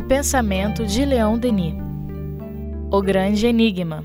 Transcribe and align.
O 0.00 0.02
pensamento 0.02 0.86
de 0.86 1.04
Leon 1.04 1.36
Denis. 1.36 1.74
O 2.90 3.02
grande 3.02 3.46
enigma. 3.46 4.02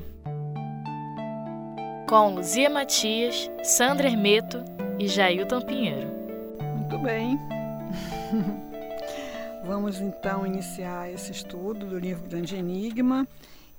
Com 2.06 2.34
Luzia 2.34 2.68
Matias, 2.68 3.50
Sandra 3.62 4.06
Hermeto 4.06 4.62
e 4.98 5.08
Jailton 5.08 5.62
Pinheiro. 5.62 6.06
Muito 6.60 6.98
bem. 6.98 7.40
Vamos 9.64 9.98
então 9.98 10.46
iniciar 10.46 11.10
esse 11.10 11.32
estudo 11.32 11.86
do 11.86 11.98
livro 11.98 12.28
Grande 12.28 12.56
Enigma 12.56 13.26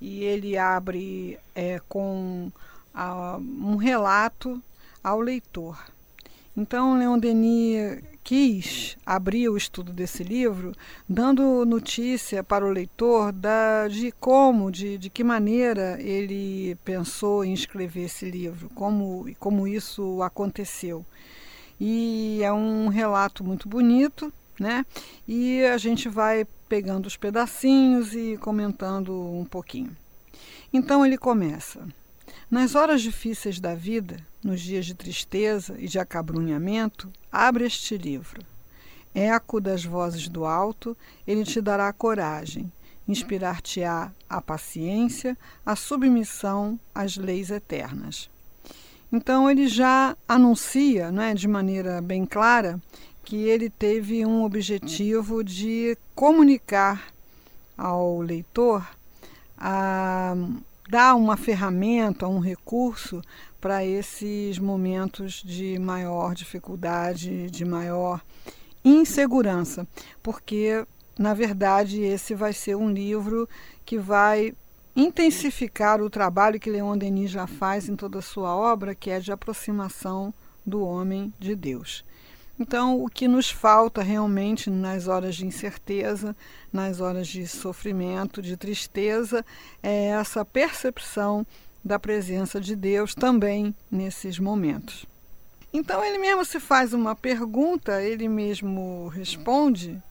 e 0.00 0.24
ele 0.24 0.58
abre 0.58 1.38
é, 1.54 1.80
com 1.88 2.50
a, 2.92 3.38
um 3.38 3.76
relato 3.76 4.60
ao 5.04 5.20
leitor. 5.20 5.78
Então, 6.56 6.98
Leon 6.98 7.16
Denis 7.16 8.02
quis 8.22 8.96
abrir 9.06 9.48
o 9.48 9.56
estudo 9.56 9.92
desse 9.92 10.22
livro 10.22 10.72
dando 11.08 11.64
notícia 11.64 12.44
para 12.44 12.66
o 12.66 12.70
leitor 12.70 13.32
da, 13.32 13.88
de 13.88 14.12
como, 14.12 14.70
de, 14.70 14.98
de 14.98 15.08
que 15.08 15.24
maneira 15.24 16.00
ele 16.00 16.76
pensou 16.84 17.44
em 17.44 17.52
escrever 17.52 18.04
esse 18.04 18.30
livro, 18.30 18.70
como, 18.74 19.26
como 19.38 19.66
isso 19.66 20.22
aconteceu. 20.22 21.04
E 21.80 22.40
é 22.42 22.52
um 22.52 22.88
relato 22.88 23.44
muito 23.44 23.68
bonito, 23.68 24.32
né? 24.58 24.84
E 25.26 25.64
a 25.64 25.78
gente 25.78 26.08
vai 26.08 26.46
pegando 26.68 27.06
os 27.06 27.16
pedacinhos 27.16 28.14
e 28.14 28.36
comentando 28.36 29.12
um 29.12 29.44
pouquinho. 29.44 29.96
Então 30.72 31.04
ele 31.06 31.16
começa. 31.16 31.86
Nas 32.50 32.74
horas 32.74 33.02
difíceis 33.02 33.60
da 33.60 33.74
vida, 33.74 34.16
nos 34.42 34.60
dias 34.60 34.86
de 34.86 34.94
tristeza 34.94 35.76
e 35.78 35.86
de 35.86 35.98
acabrunhamento, 35.98 37.12
abre 37.30 37.64
este 37.64 37.96
livro. 37.96 38.42
Eco 39.14 39.60
das 39.60 39.84
vozes 39.84 40.28
do 40.28 40.44
alto, 40.44 40.96
ele 41.26 41.44
te 41.44 41.60
dará 41.60 41.92
coragem, 41.92 42.70
inspirar-te-á 43.06 44.12
a 44.28 44.40
paciência, 44.40 45.36
a 45.64 45.74
submissão 45.74 46.78
às 46.94 47.16
leis 47.16 47.50
eternas. 47.50 48.30
Então 49.10 49.50
ele 49.50 49.66
já 49.66 50.16
anuncia, 50.28 51.10
não 51.10 51.22
é, 51.22 51.34
de 51.34 51.48
maneira 51.48 52.00
bem 52.02 52.26
clara, 52.26 52.78
que 53.24 53.36
ele 53.36 53.70
teve 53.70 54.24
um 54.24 54.44
objetivo 54.44 55.42
de 55.42 55.96
comunicar 56.14 57.12
ao 57.76 58.20
leitor 58.20 58.86
a 59.56 60.34
dar 60.88 61.14
uma 61.14 61.36
ferramenta, 61.36 62.26
um 62.26 62.38
recurso 62.38 63.22
para 63.60 63.84
esses 63.84 64.58
momentos 64.58 65.42
de 65.44 65.78
maior 65.78 66.34
dificuldade, 66.34 67.50
de 67.50 67.64
maior 67.64 68.22
insegurança, 68.84 69.86
porque 70.22 70.86
na 71.18 71.34
verdade 71.34 72.00
esse 72.00 72.34
vai 72.34 72.52
ser 72.52 72.76
um 72.76 72.90
livro 72.90 73.48
que 73.84 73.98
vai 73.98 74.54
intensificar 74.96 76.00
o 76.00 76.08
trabalho 76.08 76.58
que 76.58 76.70
Leon 76.70 76.96
Denis 76.96 77.30
já 77.30 77.46
faz 77.46 77.88
em 77.88 77.94
toda 77.94 78.20
a 78.20 78.22
sua 78.22 78.56
obra, 78.56 78.94
que 78.94 79.10
é 79.10 79.20
de 79.20 79.30
aproximação 79.30 80.32
do 80.64 80.82
homem 80.84 81.32
de 81.38 81.54
Deus. 81.54 82.04
Então, 82.60 83.02
o 83.02 83.08
que 83.08 83.28
nos 83.28 83.50
falta 83.50 84.02
realmente 84.02 84.68
nas 84.68 85.06
horas 85.06 85.36
de 85.36 85.46
incerteza, 85.46 86.34
nas 86.72 87.00
horas 87.00 87.28
de 87.28 87.46
sofrimento, 87.46 88.42
de 88.42 88.56
tristeza, 88.56 89.44
é 89.82 90.06
essa 90.06 90.44
percepção 90.44 91.46
da 91.84 91.98
presença 91.98 92.60
de 92.60 92.74
Deus 92.74 93.14
também 93.14 93.72
nesses 93.90 94.38
momentos. 94.40 95.06
Então, 95.72 96.04
ele 96.04 96.18
mesmo 96.18 96.44
se 96.44 96.58
faz 96.58 96.92
uma 96.92 97.14
pergunta, 97.14 98.02
ele 98.02 98.28
mesmo 98.28 99.08
responde: 99.08 100.02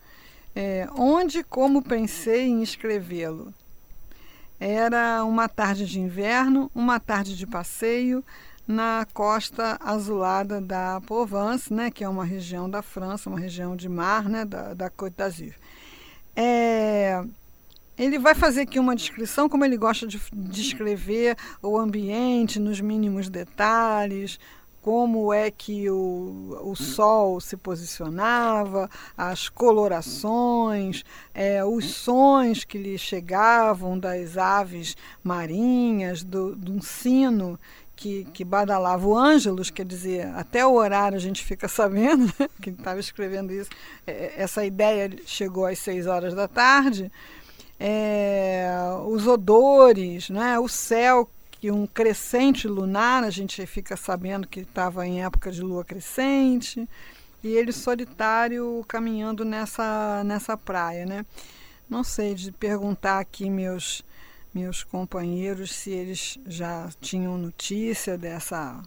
é, 0.56 0.88
onde 0.96 1.40
e 1.40 1.44
como 1.44 1.82
pensei 1.82 2.48
em 2.48 2.64
escrevê-lo? 2.64 3.54
Era 4.60 5.24
uma 5.24 5.48
tarde 5.48 5.86
de 5.86 6.00
inverno, 6.00 6.72
uma 6.74 7.00
tarde 7.00 7.36
de 7.36 7.46
passeio, 7.46 8.24
na 8.68 9.08
costa 9.14 9.78
azulada 9.80 10.60
da 10.60 11.00
Provence, 11.06 11.74
né, 11.74 11.90
que 11.90 12.04
é 12.04 12.10
uma 12.10 12.26
região 12.26 12.70
da 12.70 12.82
França, 12.82 13.30
uma 13.30 13.40
região 13.40 13.76
de 13.76 13.88
mar, 13.88 14.28
né, 14.28 14.44
da, 14.44 14.74
da 14.74 14.90
Côte 14.90 15.16
d'Azur. 15.16 15.54
É, 16.36 17.24
ele 17.98 18.20
vai 18.20 18.36
fazer 18.36 18.62
aqui 18.62 18.78
uma 18.78 18.96
descrição, 18.96 19.48
como 19.48 19.64
ele 19.64 19.78
gosta 19.78 20.06
de 20.06 20.20
descrever 20.34 21.38
o 21.64 21.78
ambiente 21.78 22.60
nos 22.60 22.82
mínimos 22.82 23.30
detalhes, 23.30 24.38
como 24.82 25.34
é 25.34 25.52
que 25.52 25.90
o, 25.90 26.58
o 26.64 26.76
sol 26.76 27.42
se 27.42 27.58
posicionava, 27.58 28.90
as 29.18 29.50
colorações, 29.50 31.04
é, 31.34 31.64
os 31.66 31.86
sons 31.94 32.64
que 32.64 32.78
lhe 32.78 32.98
chegavam 32.98 34.00
das 34.00 34.38
aves 34.38 34.96
marinhas, 35.24 36.24
do, 36.24 36.56
de 36.56 36.72
um 36.72 36.82
sino 36.82 37.60
que, 37.98 38.26
que 38.26 38.46
badalava 38.46 39.06
o 39.06 39.18
Ângelus, 39.18 39.72
quer 39.72 39.86
dizer, 39.86 40.28
até 40.36 40.66
o 40.66 40.76
horário 40.76 41.18
a 41.18 41.20
gente 41.20 41.44
fica 41.44 41.68
sabendo, 41.68 42.26
né, 42.40 42.48
que 42.62 42.70
estava 42.70 43.00
escrevendo 43.00 43.52
isso, 43.52 43.70
é, 44.06 44.34
essa 44.38 44.64
ideia 44.64 45.10
chegou 45.26 45.66
às 45.66 45.80
seis 45.80 46.06
horas 46.06 46.34
da 46.36 46.48
tarde, 46.48 47.12
é, 47.80 48.70
os 49.08 49.26
odores, 49.26 50.30
né, 50.30 50.60
o 50.60 50.68
céu, 50.68 51.28
que 51.52 51.72
um 51.72 51.88
crescente 51.88 52.68
lunar, 52.68 53.24
a 53.24 53.32
gente 53.32 53.66
fica 53.66 53.98
sabendo 53.98 54.48
que 54.48 54.60
estava 54.60 55.06
em 55.08 55.24
época 55.24 55.52
de 55.52 55.62
lua 55.62 55.84
crescente, 55.84 56.88
e 57.44 57.48
ele 57.48 57.72
solitário 57.72 58.86
caminhando 58.88 59.44
nessa, 59.44 60.24
nessa 60.24 60.56
praia, 60.56 61.06
né? 61.06 61.26
Não 61.90 62.04
sei 62.04 62.36
de 62.36 62.52
perguntar 62.52 63.20
aqui 63.20 63.50
meus 63.50 64.04
meus 64.58 64.84
companheiros 64.84 65.72
se 65.72 65.92
eles 65.92 66.40
já 66.48 66.90
tinham 67.00 67.38
notícia 67.38 68.18
dessa. 68.18 68.82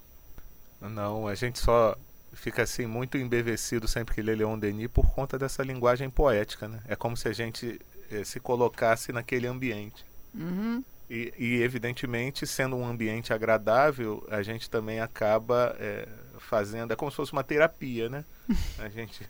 Não, 0.81 1.27
a 1.27 1.35
gente 1.35 1.59
só 1.59 1.97
fica 2.33 2.63
assim 2.63 2.87
muito 2.87 3.19
embevecido 3.19 3.87
sempre 3.89 4.15
que 4.15 4.23
lê 4.23 4.35
Leon 4.35 4.59
Denis 4.59 4.89
por 4.89 5.11
conta 5.11 5.39
dessa 5.39 5.63
linguagem 5.63 6.09
poética, 6.09 6.69
né? 6.69 6.81
É 6.89 6.97
como 6.97 7.17
se 7.17 7.29
a 7.29 7.33
gente 7.33 7.81
eh, 8.11 8.25
se 8.25 8.41
colocasse 8.41 9.13
naquele 9.13 9.47
ambiente. 9.47 10.05
Uhum. 10.35 10.83
E, 11.11 11.35
e, 11.37 11.63
evidentemente, 11.63 12.47
sendo 12.47 12.77
um 12.77 12.87
ambiente 12.87 13.33
agradável, 13.33 14.25
a 14.31 14.43
gente 14.43 14.71
também 14.71 15.01
acaba 15.01 15.75
é, 15.81 16.07
fazendo, 16.39 16.93
é 16.93 16.97
como 16.97 17.11
se 17.11 17.17
fosse 17.17 17.33
uma 17.33 17.43
terapia, 17.43 18.09
né? 18.09 18.25
A 18.79 18.89
gente 18.89 19.29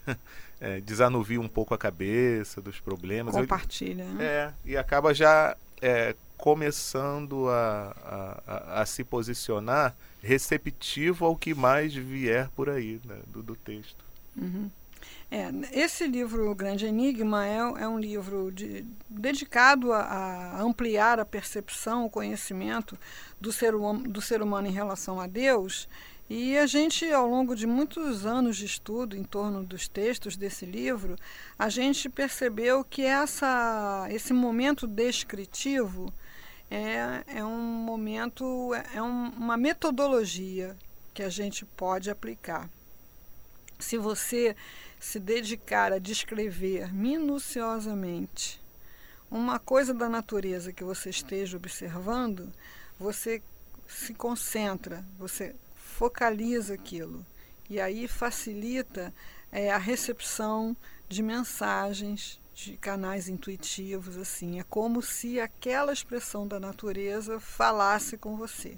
é, 0.61 0.79
desanuvia 0.85 1.41
um 1.41 1.49
pouco 1.49 1.73
a 1.73 1.79
cabeça 1.79 2.61
dos 2.61 2.79
problemas. 2.79 3.35
Compartilha. 3.35 4.05
né? 4.05 4.25
É, 4.25 4.53
e 4.63 4.77
acaba 4.77 5.15
já 5.15 5.57
é, 5.81 6.15
começando 6.41 7.49
a, 7.49 8.41
a, 8.47 8.83
a, 8.83 8.87
se 8.87 9.05
posicionar 9.05 9.95
receptivo 10.23 11.25
ao 11.25 11.37
que 11.37 11.55
mais 11.55 11.95
vier 11.95 12.49
por 12.57 12.69
aí 12.69 13.01
né, 13.05 13.17
do, 13.27 13.43
do, 13.43 13.55
texto. 13.55 14.05
Uhum. 14.37 14.71
É, 15.31 15.51
esse 15.73 16.07
livro, 16.07 16.51
O 16.51 16.55
Grande 16.55 16.87
Enigma, 16.87 17.47
é, 17.47 17.57
é 17.57 17.89
um 17.89 17.99
livro 17.99 18.51
de, 18.51 18.85
dedicado 19.09 19.93
a, 19.93 20.01
a, 20.01 20.63
ampliar 20.63 21.21
a 21.21 21.25
percepção, 21.25 22.07
o 22.07 22.11
conhecimento 22.11 22.99
do 23.41 23.53
ser, 23.53 23.75
hum, 23.75 24.03
do 24.03 24.21
ser 24.21 24.43
humano 24.43 24.67
em 24.67 24.73
relação 24.73 25.21
a 25.21 25.27
Deus 25.27 25.89
e 26.31 26.57
a 26.57 26.65
gente, 26.65 27.11
ao 27.13 27.27
longo 27.27 27.57
de 27.57 27.67
muitos 27.67 28.25
anos 28.25 28.57
de 28.57 28.65
estudo 28.65 29.17
em 29.17 29.25
torno 29.25 29.65
dos 29.65 29.89
textos 29.89 30.37
desse 30.37 30.65
livro, 30.65 31.17
a 31.59 31.69
gente 31.69 32.09
percebeu 32.09 32.85
que 32.85 33.03
essa, 33.03 34.07
esse 34.11 34.33
momento 34.33 34.87
descritivo 34.87 36.13
é, 36.71 37.25
é 37.27 37.45
um 37.45 37.59
momento, 37.59 38.73
é 38.95 39.03
um, 39.03 39.29
uma 39.31 39.57
metodologia 39.57 40.77
que 41.13 41.23
a 41.23 41.29
gente 41.29 41.65
pode 41.65 42.11
aplicar. 42.11 42.71
Se 43.79 43.99
você 43.99 44.57
se 45.01 45.19
dedicar 45.19 45.93
a 45.93 45.99
descrever 45.99 46.93
minuciosamente 46.93 48.61
uma 49.31 49.59
coisa 49.59 49.95
da 49.95 50.09
natureza 50.09 50.73
que 50.73 50.85
você 50.85 51.11
esteja 51.11 51.57
observando, 51.57 52.53
você 52.99 53.43
se 53.89 54.15
concentra, 54.15 55.05
você 55.19 55.55
focaliza 55.77 56.75
aquilo 56.75 57.25
e 57.69 57.81
aí 57.81 58.09
facilita 58.09 59.13
é, 59.53 59.71
a 59.71 59.79
recepção 59.79 60.77
de 61.09 61.23
mensagens 61.23 62.40
de 62.61 62.77
canais 62.77 63.29
intuitivos 63.29 64.17
assim. 64.17 64.61
É 64.61 64.63
como 64.63 65.01
se 65.01 65.41
aquela 65.41 65.93
expressão 65.93 66.47
da 66.47 66.61
natureza 66.61 67.41
falasse 67.41 68.17
com 68.19 68.37
você. 68.37 68.77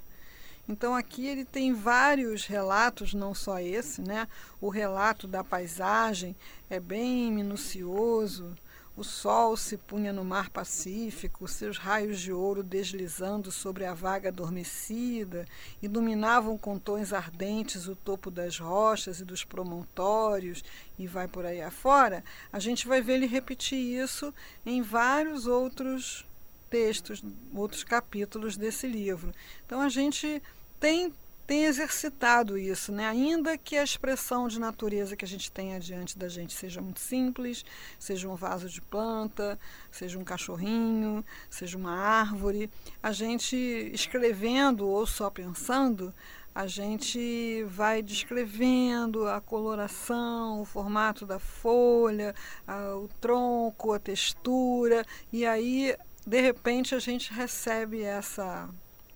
Então 0.69 0.95
aqui 0.95 1.27
ele 1.27 1.45
tem 1.45 1.75
vários 1.75 2.47
relatos 2.47 3.13
não 3.13 3.35
só 3.35 3.59
esse 3.59 4.01
né? 4.01 4.29
O 4.61 4.69
relato 4.69 5.27
da 5.27 5.43
paisagem 5.43 6.37
é 6.71 6.79
bem 6.79 7.33
minucioso 7.33 8.57
o 8.97 9.03
sol 9.03 9.57
se 9.57 9.77
punha 9.77 10.13
no 10.13 10.25
mar 10.25 10.51
Pacífico, 10.51 11.49
seus 11.49 11.79
raios 11.79 12.21
de 12.21 12.33
ouro 12.33 12.63
deslizando 12.63 13.51
sobre 13.51 13.87
a 13.87 13.95
vaga 13.95 14.29
adormecida, 14.29 15.47
iluminavam 15.83 16.59
com 16.59 16.79
tons 16.79 17.13
ardentes 17.13 17.89
o 17.89 17.97
topo 17.97 18.31
das 18.31 18.59
rochas 18.59 19.21
e 19.21 19.25
dos 19.25 19.45
promontórios, 19.45 20.63
e 20.99 21.07
vai 21.07 21.27
por 21.27 21.47
aí 21.47 21.63
afora, 21.63 22.23
a 22.53 22.59
gente 22.59 22.87
vai 22.87 23.01
ver 23.01 23.15
ele 23.15 23.27
repetir 23.27 23.79
isso 23.79 24.33
em 24.65 24.83
vários 24.83 25.47
outros 25.47 26.27
textos, 26.69 27.23
outros 27.55 27.85
capítulos 27.85 28.57
desse 28.57 28.87
livro. 28.87 29.33
Então 29.67 29.81
a 29.81 29.89
gente 29.89 30.43
tem 30.79 31.13
tem 31.47 31.65
exercitado 31.65 32.57
isso, 32.57 32.93
né? 32.93 33.07
ainda 33.07 33.59
que 33.59 33.77
a 33.77 33.85
expressão 33.85 34.49
de 34.49 34.59
natureza 34.61 35.17
que 35.17 35.25
a 35.25 35.29
gente 35.29 35.51
tenha 35.51 35.79
diante 35.81 36.17
da 36.17 36.29
gente 36.29 36.53
seja 36.53 36.81
muito 36.81 37.01
simples, 37.01 37.65
seja 37.99 38.29
um 38.29 38.35
vaso 38.35 38.69
de 38.69 38.81
planta, 38.81 39.59
seja 39.91 40.19
um 40.19 40.25
cachorrinho, 40.25 41.25
seja 41.51 41.77
uma 41.77 41.97
árvore, 41.97 42.71
a 43.03 43.13
gente 43.13 43.57
escrevendo 43.93 44.89
ou 44.89 45.07
só 45.07 45.29
pensando, 45.31 46.15
a 46.55 46.67
gente 46.67 47.65
vai 47.65 48.03
descrevendo 48.03 49.27
a 49.27 49.41
coloração, 49.41 50.61
o 50.61 50.65
formato 50.65 51.25
da 51.25 51.39
folha, 51.39 52.35
a, 52.67 52.95
o 52.97 53.09
tronco, 53.21 53.93
a 53.93 53.99
textura, 53.99 55.05
e 55.33 55.47
aí, 55.47 55.97
de 56.27 56.41
repente, 56.41 56.95
a 56.95 56.99
gente 56.99 57.33
recebe 57.33 58.03
essa, 58.03 58.69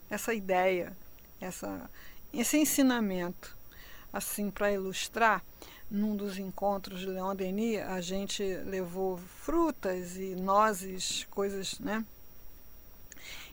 essa 0.08 0.32
ideia, 0.32 0.96
essa 1.40 1.88
esse 2.40 2.56
ensinamento, 2.56 3.56
assim, 4.12 4.50
para 4.50 4.72
ilustrar, 4.72 5.42
num 5.90 6.16
dos 6.16 6.38
encontros 6.38 7.00
de 7.00 7.06
Leon 7.06 7.34
Denis, 7.34 7.80
a 7.80 8.00
gente 8.00 8.42
levou 8.42 9.18
frutas 9.18 10.16
e 10.16 10.34
nozes, 10.34 11.26
coisas, 11.30 11.78
né? 11.78 12.04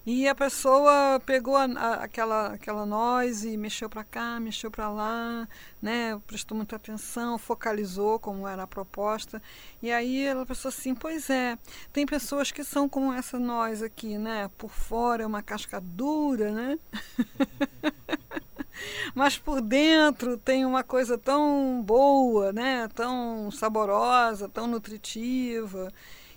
E 0.06 0.28
a 0.28 0.36
pessoa 0.36 1.22
pegou 1.26 1.56
a, 1.56 1.64
a, 1.64 1.94
aquela, 2.04 2.48
aquela 2.48 2.86
noz 2.86 3.46
e 3.46 3.56
mexeu 3.56 3.90
para 3.90 4.04
cá, 4.04 4.38
mexeu 4.38 4.70
para 4.70 4.90
lá, 4.90 5.48
né? 5.82 6.20
prestou 6.28 6.58
muita 6.58 6.76
atenção, 6.76 7.38
focalizou 7.38 8.20
como 8.20 8.46
era 8.46 8.64
a 8.64 8.68
proposta. 8.68 9.42
E 9.82 9.90
aí 9.94 10.26
ela 10.26 10.46
pensou 10.46 10.68
assim: 10.68 10.94
pois 10.94 11.30
é, 11.30 11.58
tem 11.94 12.06
pessoas 12.06 12.52
que 12.52 12.66
são 12.66 12.90
como 12.90 13.14
essa 13.14 13.40
noz 13.40 13.82
aqui, 13.82 14.18
né? 14.18 14.52
Por 14.58 14.72
fora 14.72 15.24
é 15.24 15.26
uma 15.26 15.42
casca 15.42 15.80
dura, 15.80 16.52
né? 16.52 16.78
mas 19.14 19.38
por 19.38 19.62
dentro 19.62 20.38
tem 20.38 20.66
uma 20.66 20.84
coisa 20.84 21.18
tão 21.18 21.82
boa, 21.86 22.52
né? 22.52 22.90
tão 22.94 23.52
saborosa, 23.52 24.50
tão 24.50 24.68
nutritiva. 24.68 25.92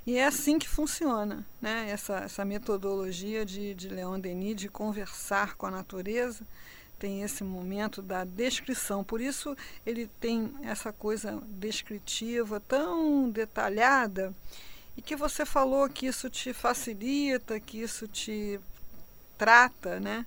E 0.07 0.19
é 0.19 0.25
assim 0.25 0.59
que 0.59 0.69
funciona 0.69 1.45
né? 1.61 1.89
essa, 1.91 2.19
essa 2.19 2.45
metodologia 2.45 3.45
de, 3.45 3.75
de 3.75 3.89
Leon 3.89 4.21
Denis 4.21 4.57
de 4.57 4.69
conversar 4.69 5.57
com 5.57 5.67
a 5.67 5.71
natureza. 5.71 6.47
Tem 6.99 7.23
esse 7.23 7.45
momento 7.45 8.01
da 8.01 8.25
descrição, 8.25 9.05
por 9.05 9.21
isso 9.21 9.55
ele 9.85 10.09
tem 10.19 10.51
essa 10.63 10.93
coisa 10.93 11.43
descritiva 11.47 12.59
tão 12.59 13.29
detalhada 13.29 14.33
e 14.97 15.03
que 15.03 15.15
você 15.15 15.45
falou 15.45 15.89
que 15.91 16.07
isso 16.07 16.31
te 16.31 16.55
facilita, 16.55 17.61
que 17.61 17.83
isso 17.83 18.09
te 18.09 18.59
trata, 19.37 20.01
né? 20.01 20.25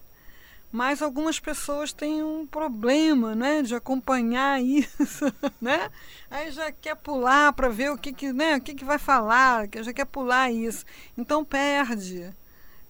Mas 0.72 1.02
algumas 1.02 1.40
pessoas 1.40 1.92
têm 1.92 2.24
um 2.24 2.46
problema 2.46 3.36
né, 3.36 3.62
de 3.62 3.76
acompanhar 3.76 4.62
isso, 4.64 5.26
né? 5.60 5.90
Aí 6.30 6.52
já 6.52 6.72
quer 6.72 6.96
pular 6.96 7.54
para 7.54 7.70
ver 7.70 7.92
o 7.92 7.98
que, 7.98 8.14
que, 8.14 8.32
né, 8.32 8.58
o 8.58 8.62
que, 8.62 8.76
que 8.76 8.86
vai 8.86 8.98
falar, 8.98 9.68
já 9.82 9.94
quer 9.94 10.06
pular 10.06 10.52
isso. 10.52 10.86
Então 11.18 11.44
perde 11.44 12.30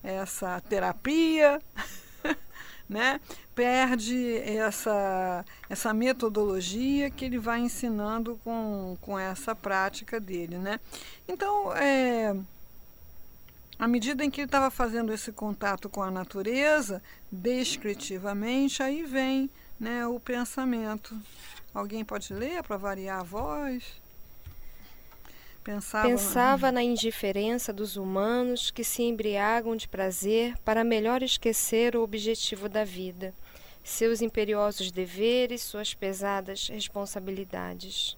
essa 0.03 0.59
terapia, 0.61 1.61
né? 2.87 3.19
perde 3.59 4.37
essa, 4.37 5.43
essa 5.69 5.93
metodologia 5.93 7.09
que 7.09 7.25
ele 7.25 7.37
vai 7.37 7.59
ensinando 7.59 8.39
com, 8.41 8.97
com 9.01 9.19
essa 9.19 9.53
prática 9.53 10.17
dele. 10.17 10.57
Né? 10.57 10.79
Então, 11.27 11.75
é, 11.75 12.33
à 13.79 13.87
medida 13.87 14.25
em 14.25 14.29
que 14.29 14.41
ele 14.41 14.47
estava 14.47 14.69
fazendo 14.69 15.13
esse 15.13 15.31
contato 15.31 15.89
com 15.89 16.03
a 16.03 16.11
natureza, 16.11 17.01
descritivamente, 17.31 18.83
aí 18.83 19.03
vem 19.03 19.49
né, 19.79 20.05
o 20.05 20.19
pensamento. 20.19 21.15
Alguém 21.73 22.03
pode 22.03 22.33
ler 22.33 22.61
para 22.61 22.75
variar 22.75 23.21
a 23.21 23.23
voz? 23.23 23.83
Pensava, 25.63 26.09
Pensava 26.09 26.71
na 26.71 26.83
indiferença 26.83 27.71
dos 27.71 27.95
humanos 27.95 28.69
que 28.69 28.83
se 28.83 29.03
embriagam 29.03 29.75
de 29.77 29.87
prazer 29.87 30.57
para 30.65 30.83
melhor 30.83 31.23
esquecer 31.23 31.95
o 31.95 32.01
objetivo 32.01 32.67
da 32.67 32.83
vida, 32.83 33.33
seus 33.81 34.21
imperiosos 34.21 34.91
deveres, 34.91 35.61
suas 35.61 35.93
pesadas 35.93 36.67
responsabilidades. 36.67 38.17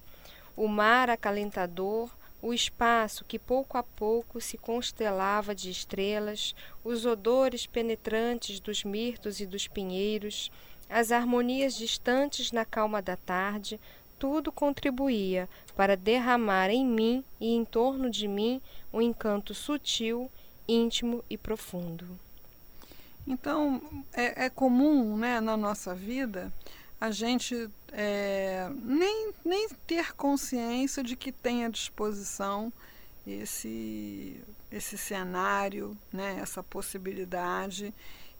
O 0.56 0.66
mar 0.66 1.08
acalentador, 1.08 2.10
o 2.42 2.52
espaço 2.52 3.24
que 3.24 3.38
pouco 3.38 3.78
a 3.78 3.84
pouco 3.84 4.40
se 4.40 4.58
constelava 4.58 5.54
de 5.54 5.70
estrelas, 5.70 6.54
os 6.84 7.06
odores 7.06 7.66
penetrantes 7.66 8.58
dos 8.58 8.82
mirtos 8.82 9.38
e 9.38 9.46
dos 9.46 9.68
pinheiros, 9.68 10.50
as 10.90 11.12
harmonias 11.12 11.76
distantes 11.76 12.50
na 12.50 12.64
calma 12.64 13.00
da 13.00 13.16
tarde, 13.16 13.80
tudo 14.18 14.50
contribuía 14.50 15.48
para 15.76 15.96
derramar 15.96 16.68
em 16.68 16.84
mim 16.84 17.24
e 17.40 17.54
em 17.54 17.64
torno 17.64 18.10
de 18.10 18.26
mim 18.26 18.60
um 18.92 19.00
encanto 19.00 19.54
sutil, 19.54 20.30
íntimo 20.68 21.24
e 21.30 21.38
profundo. 21.38 22.06
Então, 23.26 23.80
é, 24.12 24.46
é 24.46 24.50
comum 24.50 25.16
né, 25.16 25.40
na 25.40 25.56
nossa 25.56 25.94
vida 25.94 26.52
a 27.02 27.10
gente 27.10 27.68
é, 27.90 28.70
nem, 28.80 29.32
nem 29.44 29.68
ter 29.88 30.12
consciência 30.12 31.02
de 31.02 31.16
que 31.16 31.32
tem 31.32 31.64
à 31.64 31.68
disposição 31.68 32.72
esse, 33.26 34.40
esse 34.70 34.96
cenário, 34.96 35.98
né, 36.12 36.38
essa 36.40 36.62
possibilidade. 36.62 37.92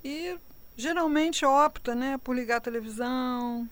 E 0.04 0.38
geralmente 0.76 1.44
opta 1.44 1.96
né, 1.96 2.16
por 2.22 2.36
ligar 2.36 2.58
a 2.58 2.60
televisão, 2.60 3.68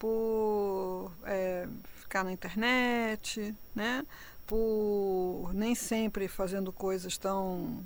por 0.00 1.12
é, 1.22 1.68
ficar 2.00 2.24
na 2.24 2.32
internet, 2.32 3.54
né, 3.72 4.04
por 4.48 5.52
nem 5.54 5.76
sempre 5.76 6.26
fazendo 6.26 6.72
coisas 6.72 7.16
tão 7.16 7.78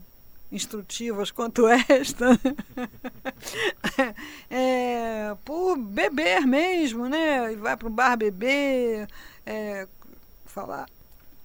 instrutivas 0.51 1.31
quanto 1.31 1.67
esta, 1.89 2.39
é, 4.51 5.35
por 5.45 5.77
beber 5.77 6.47
mesmo, 6.47 7.09
né? 7.09 7.53
E 7.53 7.57
vai 7.57 7.77
para 7.77 7.89
o 7.89 7.91
bar 7.91 8.17
beber, 8.17 9.09
é, 9.45 9.87
falar 10.47 10.87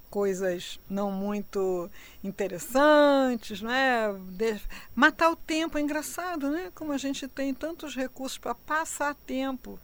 coisas 0.09 0.77
não 0.89 1.09
muito 1.09 1.89
interessantes, 2.23 3.61
né? 3.61 4.13
De, 4.31 4.59
matar 4.93 5.31
o 5.31 5.35
tempo 5.35 5.77
é 5.77 5.81
engraçado, 5.81 6.51
né? 6.51 6.71
Como 6.75 6.91
a 6.91 6.97
gente 6.97 7.27
tem 7.27 7.53
tantos 7.53 7.95
recursos 7.95 8.37
para 8.37 8.53
passar 8.53 9.15
tempo. 9.25 9.79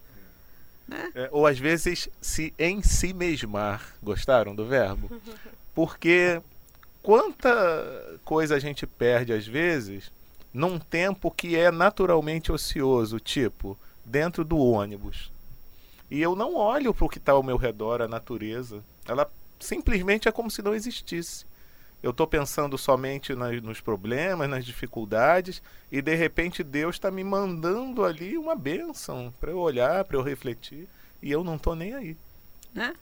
Né? 0.88 1.12
É, 1.16 1.30
ou 1.32 1.48
às 1.48 1.58
vezes 1.58 2.10
se 2.22 2.54
em 2.60 2.84
si 2.84 3.14
mesmar. 3.14 3.94
Gostaram 4.04 4.54
do 4.54 4.66
verbo? 4.66 5.10
Porque 5.74 6.42
quanta 7.02 8.20
coisa 8.26 8.56
a 8.56 8.60
gente 8.60 8.86
perde 8.86 9.34
às 9.34 9.46
vezes 9.48 10.12
num 10.54 10.80
tempo 10.80 11.30
que 11.30 11.56
é 11.56 11.72
naturalmente 11.72 12.52
ocioso, 12.52 13.20
tipo 13.20 13.78
dentro 14.04 14.44
do 14.44 14.58
ônibus. 14.58 15.32
E 16.10 16.22
eu 16.22 16.36
não 16.36 16.56
olho 16.56 16.94
para 16.94 17.06
o 17.06 17.10
que 17.10 17.18
está 17.18 17.34
ao 17.34 17.44
meu 17.44 17.58
redor, 17.58 18.02
a 18.02 18.08
natureza. 18.08 18.82
Ela 19.06 19.30
simplesmente 19.60 20.28
é 20.28 20.32
como 20.32 20.50
se 20.50 20.62
não 20.62 20.74
existisse. 20.74 21.46
Eu 22.02 22.12
estou 22.12 22.26
pensando 22.26 22.78
somente 22.78 23.36
nas, 23.36 23.62
nos 23.62 23.82
problemas, 23.82 24.50
nas 24.50 24.66
dificuldades, 24.66 25.62
e 25.92 26.02
de 26.02 26.16
repente 26.16 26.64
Deus 26.64 26.96
está 26.96 27.12
me 27.12 27.24
mandando 27.24 28.06
ali 28.06 28.38
uma 28.38 28.56
bênção 28.56 29.34
para 29.40 29.52
eu 29.52 29.58
olhar, 29.58 30.06
para 30.06 30.16
eu 30.16 30.22
refletir, 30.22 30.88
e 31.22 31.32
eu 31.32 31.44
não 31.44 31.56
estou 31.56 31.76
nem 31.76 31.94
aí. 31.94 32.16
Né? 32.74 32.94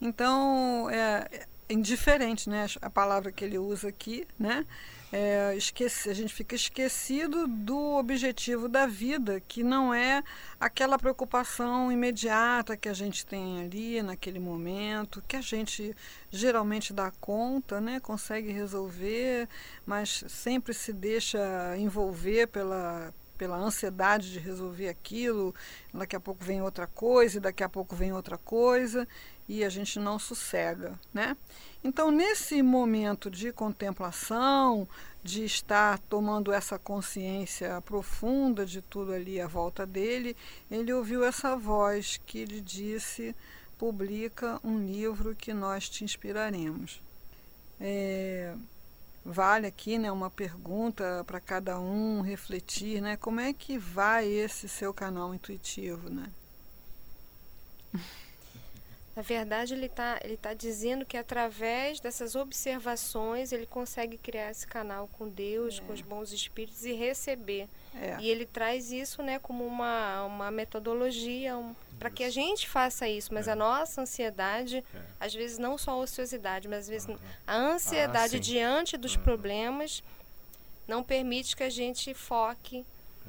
Então, 0.00 0.90
é, 0.90 1.46
indiferente, 1.68 2.48
né? 2.48 2.66
A 2.80 2.90
palavra 2.90 3.30
que 3.30 3.44
ele 3.44 3.58
usa 3.58 3.88
aqui, 3.88 4.26
né? 4.38 4.64
É, 5.10 5.54
esquece, 5.56 6.10
a 6.10 6.14
gente 6.14 6.34
fica 6.34 6.54
esquecido 6.54 7.46
do 7.46 7.96
objetivo 7.96 8.68
da 8.68 8.86
vida, 8.86 9.40
que 9.48 9.64
não 9.64 9.94
é 9.94 10.22
aquela 10.60 10.98
preocupação 10.98 11.90
imediata 11.90 12.76
que 12.76 12.90
a 12.90 12.92
gente 12.92 13.24
tem 13.24 13.62
ali 13.62 14.02
naquele 14.02 14.38
momento, 14.38 15.24
que 15.26 15.34
a 15.34 15.40
gente 15.40 15.96
geralmente 16.30 16.92
dá 16.92 17.10
conta, 17.10 17.80
né? 17.80 18.00
consegue 18.00 18.52
resolver, 18.52 19.48
mas 19.86 20.24
sempre 20.28 20.74
se 20.74 20.92
deixa 20.92 21.38
envolver 21.78 22.46
pela, 22.48 23.12
pela 23.38 23.56
ansiedade 23.56 24.32
de 24.32 24.38
resolver 24.38 24.88
aquilo, 24.88 25.54
daqui 25.94 26.16
a 26.16 26.20
pouco 26.20 26.44
vem 26.44 26.60
outra 26.60 26.86
coisa, 26.86 27.38
e 27.38 27.40
daqui 27.40 27.62
a 27.62 27.68
pouco 27.68 27.94
vem 27.94 28.12
outra 28.12 28.36
coisa, 28.36 29.06
e 29.48 29.64
a 29.64 29.68
gente 29.70 29.98
não 29.98 30.18
sossega, 30.18 30.98
né? 31.14 31.36
Então, 31.82 32.10
nesse 32.10 32.60
momento 32.60 33.30
de 33.30 33.52
contemplação, 33.52 34.86
de 35.22 35.44
estar 35.44 35.98
tomando 36.00 36.52
essa 36.52 36.78
consciência 36.78 37.80
profunda 37.82 38.66
de 38.66 38.82
tudo 38.82 39.12
ali 39.12 39.40
à 39.40 39.46
volta 39.46 39.86
dele, 39.86 40.36
ele 40.70 40.92
ouviu 40.92 41.24
essa 41.24 41.56
voz 41.56 42.20
que 42.26 42.44
lhe 42.44 42.60
disse: 42.60 43.34
publica 43.78 44.60
um 44.64 44.78
livro 44.84 45.34
que 45.34 45.54
nós 45.54 45.88
te 45.88 46.04
inspiraremos. 46.04 47.00
É, 47.80 48.54
vale 49.24 49.66
aqui 49.66 49.98
né, 49.98 50.10
uma 50.10 50.30
pergunta 50.30 51.24
para 51.26 51.40
cada 51.40 51.78
um 51.78 52.20
refletir, 52.20 53.00
né? 53.00 53.16
Como 53.16 53.40
é 53.40 53.52
que 53.52 53.78
vai 53.78 54.26
esse 54.26 54.68
seu 54.68 54.92
canal 54.94 55.34
intuitivo, 55.34 56.08
né? 56.08 56.30
Na 59.18 59.22
verdade, 59.22 59.74
ele 59.74 59.86
está 59.86 60.20
ele 60.22 60.36
tá 60.36 60.54
dizendo 60.54 61.04
que 61.04 61.16
através 61.16 61.98
dessas 61.98 62.36
observações 62.36 63.50
ele 63.50 63.66
consegue 63.66 64.16
criar 64.16 64.52
esse 64.52 64.64
canal 64.64 65.08
com 65.08 65.28
Deus, 65.28 65.80
é. 65.80 65.82
com 65.84 65.92
os 65.92 66.00
bons 66.00 66.30
espíritos 66.30 66.84
e 66.84 66.92
receber. 66.92 67.66
É. 67.96 68.16
E 68.20 68.30
ele 68.30 68.46
traz 68.46 68.92
isso 68.92 69.20
né, 69.20 69.40
como 69.40 69.66
uma, 69.66 70.22
uma 70.22 70.52
metodologia 70.52 71.56
um, 71.56 71.74
para 71.98 72.10
que 72.10 72.22
a 72.22 72.30
gente 72.30 72.68
faça 72.68 73.08
isso. 73.08 73.34
Mas 73.34 73.48
é. 73.48 73.50
a 73.50 73.56
nossa 73.56 74.02
ansiedade, 74.02 74.84
é. 74.94 75.00
às 75.18 75.34
vezes 75.34 75.58
não 75.58 75.76
só 75.76 75.90
a 75.90 75.96
ociosidade, 75.96 76.68
mas 76.68 76.84
às 76.84 76.88
vezes 76.88 77.08
uhum. 77.08 77.18
a 77.44 77.56
ansiedade 77.56 78.36
ah, 78.36 78.38
diante 78.38 78.96
dos 78.96 79.16
uhum. 79.16 79.22
problemas 79.24 80.00
não 80.86 81.02
permite 81.02 81.56
que 81.56 81.64
a 81.64 81.70
gente 81.70 82.14
foque 82.14 82.86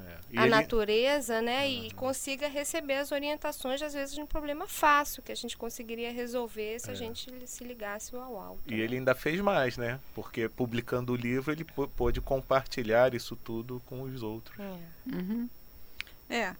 é. 0.08 0.40
a 0.40 0.44
ele... 0.44 0.50
natureza, 0.50 1.42
né? 1.42 1.66
Uhum. 1.66 1.86
E 1.86 1.92
consiga 1.92 2.48
receber 2.48 2.96
as 2.96 3.12
orientações, 3.12 3.82
às 3.82 3.94
vezes, 3.94 4.16
de 4.16 4.22
um 4.22 4.26
problema 4.26 4.68
fácil 4.68 5.22
que 5.24 5.32
a 5.32 5.36
gente 5.36 5.58
conseguiria 5.58 6.12
resolver 6.12 6.80
se 6.80 6.90
é. 6.90 6.94
a 6.94 6.96
gente 6.96 7.32
se 7.46 7.64
ligasse 7.64 8.16
ao 8.16 8.38
alto. 8.38 8.62
E 8.68 8.76
né? 8.76 8.78
ele 8.80 8.98
ainda 8.98 9.16
fez 9.16 9.40
mais, 9.42 9.78
né? 9.78 10.00
Porque 10.14 10.48
publicando 10.48 11.14
o 11.14 11.16
livro, 11.16 11.52
ele 11.52 11.66
pôde 11.96 12.22
compartilhar 12.22 13.14
isso 13.14 13.36
tudo 13.36 13.82
com 13.86 14.02
os 14.02 14.22
outros. 14.24 14.60
É. 14.60 15.16
Uhum. 15.16 15.50
é. 16.30 16.56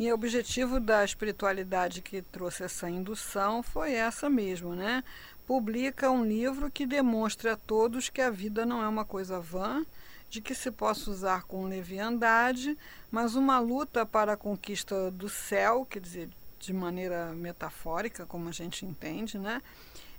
E 0.00 0.10
o 0.10 0.14
objetivo 0.14 0.80
da 0.80 1.04
espiritualidade 1.04 2.00
que 2.00 2.22
trouxe 2.22 2.62
essa 2.62 2.88
indução 2.88 3.62
foi 3.62 3.92
essa 3.92 4.30
mesmo, 4.30 4.74
né? 4.74 5.04
Publica 5.46 6.10
um 6.10 6.24
livro 6.24 6.70
que 6.70 6.86
demonstre 6.86 7.50
a 7.50 7.56
todos 7.56 8.08
que 8.08 8.22
a 8.22 8.30
vida 8.30 8.64
não 8.64 8.82
é 8.82 8.88
uma 8.88 9.04
coisa 9.04 9.38
vã, 9.38 9.84
de 10.30 10.40
que 10.40 10.54
se 10.54 10.70
possa 10.70 11.10
usar 11.10 11.42
com 11.42 11.66
leviandade, 11.66 12.78
mas 13.10 13.34
uma 13.34 13.58
luta 13.58 14.06
para 14.06 14.34
a 14.34 14.36
conquista 14.36 15.10
do 15.10 15.28
céu, 15.28 15.84
quer 15.84 16.00
dizer, 16.00 16.30
de 16.60 16.72
maneira 16.72 17.32
metafórica, 17.32 18.24
como 18.24 18.48
a 18.48 18.52
gente 18.52 18.86
entende, 18.86 19.38
né? 19.38 19.60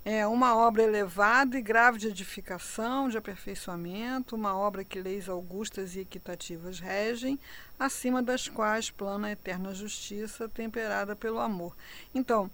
É 0.04 0.26
uma 0.26 0.58
obra 0.58 0.82
elevada 0.82 1.58
e 1.58 1.62
grave 1.62 2.00
de 2.00 2.08
edificação, 2.08 3.08
de 3.08 3.18
aperfeiçoamento, 3.18 4.36
uma 4.36 4.58
obra 4.58 4.84
que 4.84 5.00
leis 5.00 5.30
augustas 5.30 5.96
e 5.96 6.00
equitativas 6.00 6.80
regem, 6.80 7.40
acima 7.80 8.22
das 8.22 8.50
quais 8.50 8.90
plana 8.90 9.28
a 9.28 9.32
eterna 9.32 9.74
justiça 9.76 10.50
temperada 10.50 11.16
pelo 11.16 11.40
amor. 11.40 11.76
Então, 12.16 12.50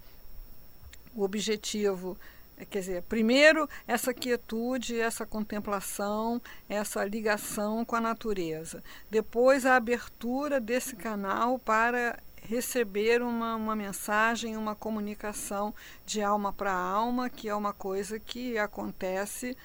o 1.14 1.22
objetivo 1.22 2.18
quer 2.66 2.80
dizer, 2.80 3.02
primeiro 3.02 3.68
essa 3.86 4.12
quietude, 4.12 4.98
essa 4.98 5.24
contemplação, 5.26 6.40
essa 6.68 7.04
ligação 7.04 7.84
com 7.84 7.96
a 7.96 8.00
natureza. 8.00 8.82
Depois 9.10 9.66
a 9.66 9.76
abertura 9.76 10.60
desse 10.60 10.96
canal 10.96 11.58
para 11.58 12.18
receber 12.42 13.20
uma, 13.22 13.56
uma 13.56 13.76
mensagem, 13.76 14.56
uma 14.56 14.74
comunicação 14.74 15.74
de 16.06 16.22
alma 16.22 16.52
para 16.52 16.72
alma, 16.72 17.28
que 17.28 17.48
é 17.48 17.54
uma 17.54 17.72
coisa 17.72 18.18
que 18.18 18.56
acontece 18.56 19.56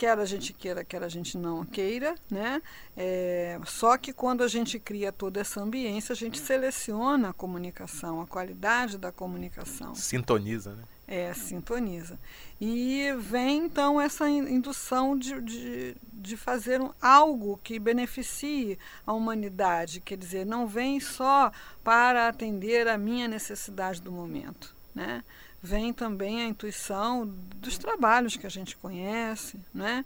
quer 0.00 0.18
a 0.18 0.24
gente 0.24 0.54
queira, 0.54 0.82
quer 0.82 1.02
a 1.02 1.10
gente 1.10 1.36
não 1.36 1.62
queira, 1.62 2.14
né? 2.30 2.62
É, 2.96 3.60
só 3.66 3.98
que 3.98 4.14
quando 4.14 4.42
a 4.42 4.48
gente 4.48 4.78
cria 4.78 5.12
toda 5.12 5.38
essa 5.38 5.60
ambiência, 5.60 6.14
a 6.14 6.16
gente 6.16 6.38
seleciona 6.38 7.28
a 7.28 7.32
comunicação, 7.34 8.22
a 8.22 8.26
qualidade 8.26 8.96
da 8.96 9.12
comunicação. 9.12 9.94
Sintoniza, 9.94 10.72
né? 10.74 10.84
É, 11.12 11.34
sintoniza. 11.34 12.16
E 12.60 13.12
vem 13.18 13.64
então 13.64 14.00
essa 14.00 14.30
indução 14.30 15.18
de, 15.18 15.40
de, 15.40 15.96
de 16.12 16.36
fazer 16.36 16.80
algo 17.02 17.58
que 17.64 17.80
beneficie 17.80 18.78
a 19.04 19.12
humanidade, 19.12 20.00
quer 20.00 20.16
dizer, 20.16 20.46
não 20.46 20.68
vem 20.68 21.00
só 21.00 21.50
para 21.82 22.28
atender 22.28 22.86
a 22.86 22.96
minha 22.96 23.26
necessidade 23.26 24.00
do 24.00 24.12
momento. 24.12 24.72
Né? 24.94 25.24
Vem 25.60 25.92
também 25.92 26.42
a 26.42 26.46
intuição 26.46 27.26
dos 27.56 27.76
trabalhos 27.76 28.36
que 28.36 28.46
a 28.46 28.50
gente 28.50 28.76
conhece, 28.76 29.58
né? 29.74 30.04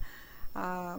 a, 0.55 0.99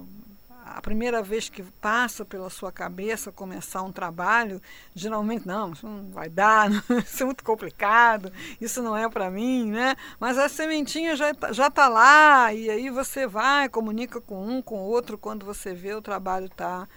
a 0.65 0.81
primeira 0.81 1.21
vez 1.21 1.47
que 1.47 1.61
passa 1.61 2.25
pela 2.25 2.49
sua 2.49 2.71
cabeça 2.71 3.31
começar 3.31 3.83
um 3.83 3.91
trabalho, 3.91 4.59
geralmente, 4.95 5.45
não, 5.45 5.73
isso 5.73 5.87
não 5.87 6.09
vai 6.09 6.27
dar, 6.27 6.71
isso 7.05 7.21
é 7.21 7.25
muito 7.25 7.43
complicado, 7.43 8.33
isso 8.59 8.81
não 8.81 8.97
é 8.97 9.07
para 9.07 9.29
mim, 9.29 9.71
né? 9.71 9.95
Mas 10.19 10.39
a 10.39 10.49
sementinha 10.49 11.15
já 11.15 11.29
está 11.29 11.53
já 11.53 11.69
tá 11.69 11.87
lá, 11.87 12.51
e 12.51 12.69
aí 12.69 12.89
você 12.89 13.27
vai, 13.27 13.69
comunica 13.69 14.19
com 14.19 14.43
um, 14.43 14.61
com 14.61 14.79
outro, 14.79 15.19
quando 15.19 15.45
você 15.45 15.73
vê 15.73 15.93
o 15.93 16.01
trabalho 16.01 16.47
está 16.47 16.87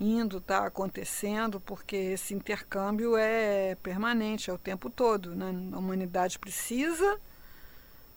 indo, 0.00 0.38
está 0.38 0.66
acontecendo, 0.66 1.60
porque 1.60 1.96
esse 1.96 2.32
intercâmbio 2.32 3.16
é 3.18 3.74
permanente, 3.82 4.48
é 4.48 4.52
o 4.52 4.58
tempo 4.58 4.88
todo. 4.88 5.36
Né? 5.36 5.52
A 5.72 5.78
humanidade 5.78 6.38
precisa 6.38 7.20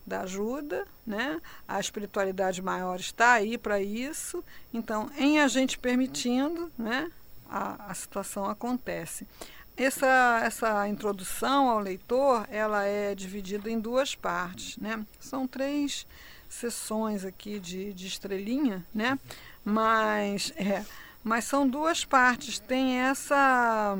da 0.05 0.21
ajuda, 0.21 0.85
né? 1.05 1.39
A 1.67 1.79
espiritualidade 1.79 2.61
maior 2.61 2.99
está 2.99 3.33
aí 3.33 3.57
para 3.57 3.81
isso. 3.81 4.43
Então, 4.73 5.09
em 5.17 5.39
a 5.39 5.47
gente 5.47 5.77
permitindo, 5.77 6.71
né, 6.77 7.09
a, 7.49 7.91
a 7.91 7.93
situação 7.93 8.45
acontece. 8.45 9.27
Essa, 9.75 10.41
essa 10.43 10.87
introdução 10.87 11.69
ao 11.69 11.79
leitor, 11.79 12.47
ela 12.51 12.83
é 12.83 13.15
dividida 13.15 13.69
em 13.69 13.79
duas 13.79 14.13
partes, 14.13 14.77
né? 14.77 15.03
São 15.19 15.47
três 15.47 16.05
sessões 16.47 17.25
aqui 17.25 17.59
de, 17.59 17.91
de 17.93 18.05
estrelinha, 18.05 18.85
né? 18.93 19.17
Mas, 19.65 20.53
é, 20.57 20.85
mas 21.23 21.45
são 21.45 21.67
duas 21.67 22.05
partes. 22.05 22.59
Tem 22.59 22.99
essa 22.99 23.97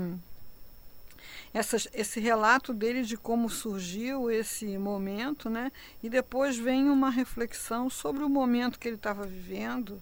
esse 1.54 2.20
relato 2.20 2.74
dele 2.74 3.04
de 3.04 3.16
como 3.16 3.48
surgiu 3.48 4.32
esse 4.32 4.78
momento, 4.78 5.50
né? 5.50 5.72
E 6.02 6.10
depois 6.10 6.58
vem 6.58 6.90
uma 6.90 7.12
reflexão 7.12 7.90
sobre 7.92 8.24
o 8.24 8.30
momento 8.30 8.80
que 8.80 8.88
ele 8.88 8.96
estava 8.96 9.26
vivendo, 9.28 10.02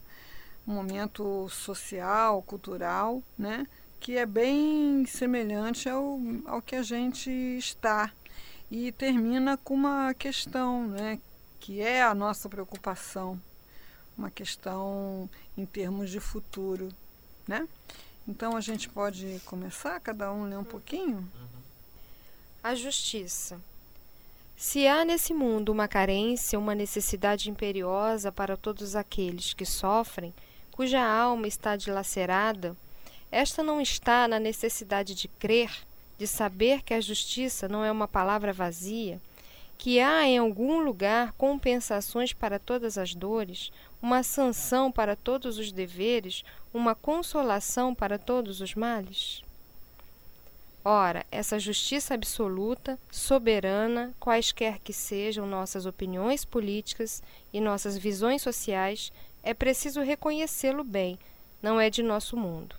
um 0.65 0.73
momento 0.73 1.49
social, 1.49 2.41
cultural, 2.41 3.21
né? 3.37 3.67
Que 3.99 4.17
é 4.17 4.25
bem 4.25 5.05
semelhante 5.05 5.89
ao, 5.89 6.19
ao 6.45 6.61
que 6.61 6.75
a 6.75 6.83
gente 6.83 7.29
está. 7.29 8.11
E 8.69 8.89
termina 8.93 9.57
com 9.57 9.73
uma 9.73 10.13
questão, 10.13 10.87
né? 10.87 11.19
Que 11.59 11.81
é 11.81 12.01
a 12.01 12.15
nossa 12.15 12.47
preocupação, 12.47 13.39
uma 14.17 14.31
questão 14.31 15.29
em 15.57 15.65
termos 15.65 16.09
de 16.09 16.21
futuro, 16.21 16.89
né? 17.45 17.67
Então 18.31 18.55
a 18.55 18.61
gente 18.61 18.87
pode 18.87 19.41
começar, 19.45 19.99
cada 19.99 20.31
um 20.31 20.45
ler 20.45 20.57
um 20.57 20.63
pouquinho? 20.63 21.29
A 22.63 22.73
justiça. 22.73 23.59
Se 24.55 24.87
há 24.87 25.03
nesse 25.03 25.33
mundo 25.33 25.69
uma 25.69 25.85
carência, 25.85 26.57
uma 26.57 26.73
necessidade 26.73 27.49
imperiosa 27.49 28.31
para 28.31 28.55
todos 28.55 28.95
aqueles 28.95 29.53
que 29.53 29.65
sofrem, 29.65 30.33
cuja 30.71 31.01
alma 31.01 31.45
está 31.45 31.75
dilacerada, 31.75 32.73
esta 33.29 33.61
não 33.61 33.81
está 33.81 34.29
na 34.29 34.39
necessidade 34.39 35.13
de 35.13 35.27
crer, 35.27 35.85
de 36.17 36.25
saber 36.25 36.83
que 36.83 36.93
a 36.93 37.01
justiça 37.01 37.67
não 37.67 37.83
é 37.83 37.91
uma 37.91 38.07
palavra 38.07 38.53
vazia, 38.53 39.19
que 39.81 39.99
há 39.99 40.27
em 40.27 40.37
algum 40.37 40.79
lugar 40.79 41.31
compensações 41.31 42.33
para 42.33 42.59
todas 42.59 42.99
as 42.99 43.15
dores, 43.15 43.71
uma 43.99 44.21
sanção 44.21 44.91
para 44.91 45.15
todos 45.15 45.57
os 45.57 45.71
deveres, 45.71 46.43
uma 46.71 46.93
consolação 46.93 47.95
para 47.95 48.19
todos 48.19 48.61
os 48.61 48.75
males? 48.75 49.43
Ora, 50.85 51.25
essa 51.31 51.57
justiça 51.57 52.13
absoluta, 52.13 52.99
soberana, 53.09 54.13
quaisquer 54.19 54.77
que 54.77 54.93
sejam 54.93 55.47
nossas 55.47 55.87
opiniões 55.87 56.45
políticas 56.45 57.23
e 57.51 57.59
nossas 57.59 57.97
visões 57.97 58.43
sociais, 58.43 59.11
é 59.41 59.51
preciso 59.51 60.01
reconhecê-lo 60.01 60.83
bem, 60.83 61.17
não 61.59 61.81
é 61.81 61.89
de 61.89 62.03
nosso 62.03 62.37
mundo. 62.37 62.75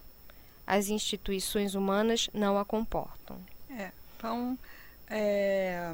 As 0.65 0.89
instituições 0.89 1.75
humanas 1.75 2.31
não 2.33 2.57
a 2.57 2.65
comportam. 2.65 3.41
É, 3.69 3.91
então, 4.17 4.57
é, 5.11 5.93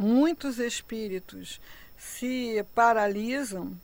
muitos 0.00 0.58
espíritos 0.58 1.60
se 1.98 2.64
paralisam 2.74 3.78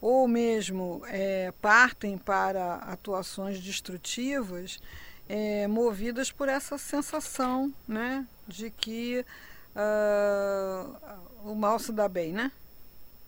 ou 0.00 0.28
mesmo 0.28 1.02
é, 1.06 1.52
partem 1.60 2.16
para 2.16 2.76
atuações 2.76 3.60
destrutivas 3.60 4.80
é, 5.28 5.66
movidas 5.66 6.30
por 6.30 6.48
essa 6.48 6.78
sensação 6.78 7.74
né, 7.88 8.24
de 8.46 8.70
que 8.70 9.26
uh, 9.74 10.96
o 11.42 11.56
mal 11.56 11.80
se 11.80 11.90
dá 11.90 12.08
bem, 12.08 12.32
né? 12.32 12.52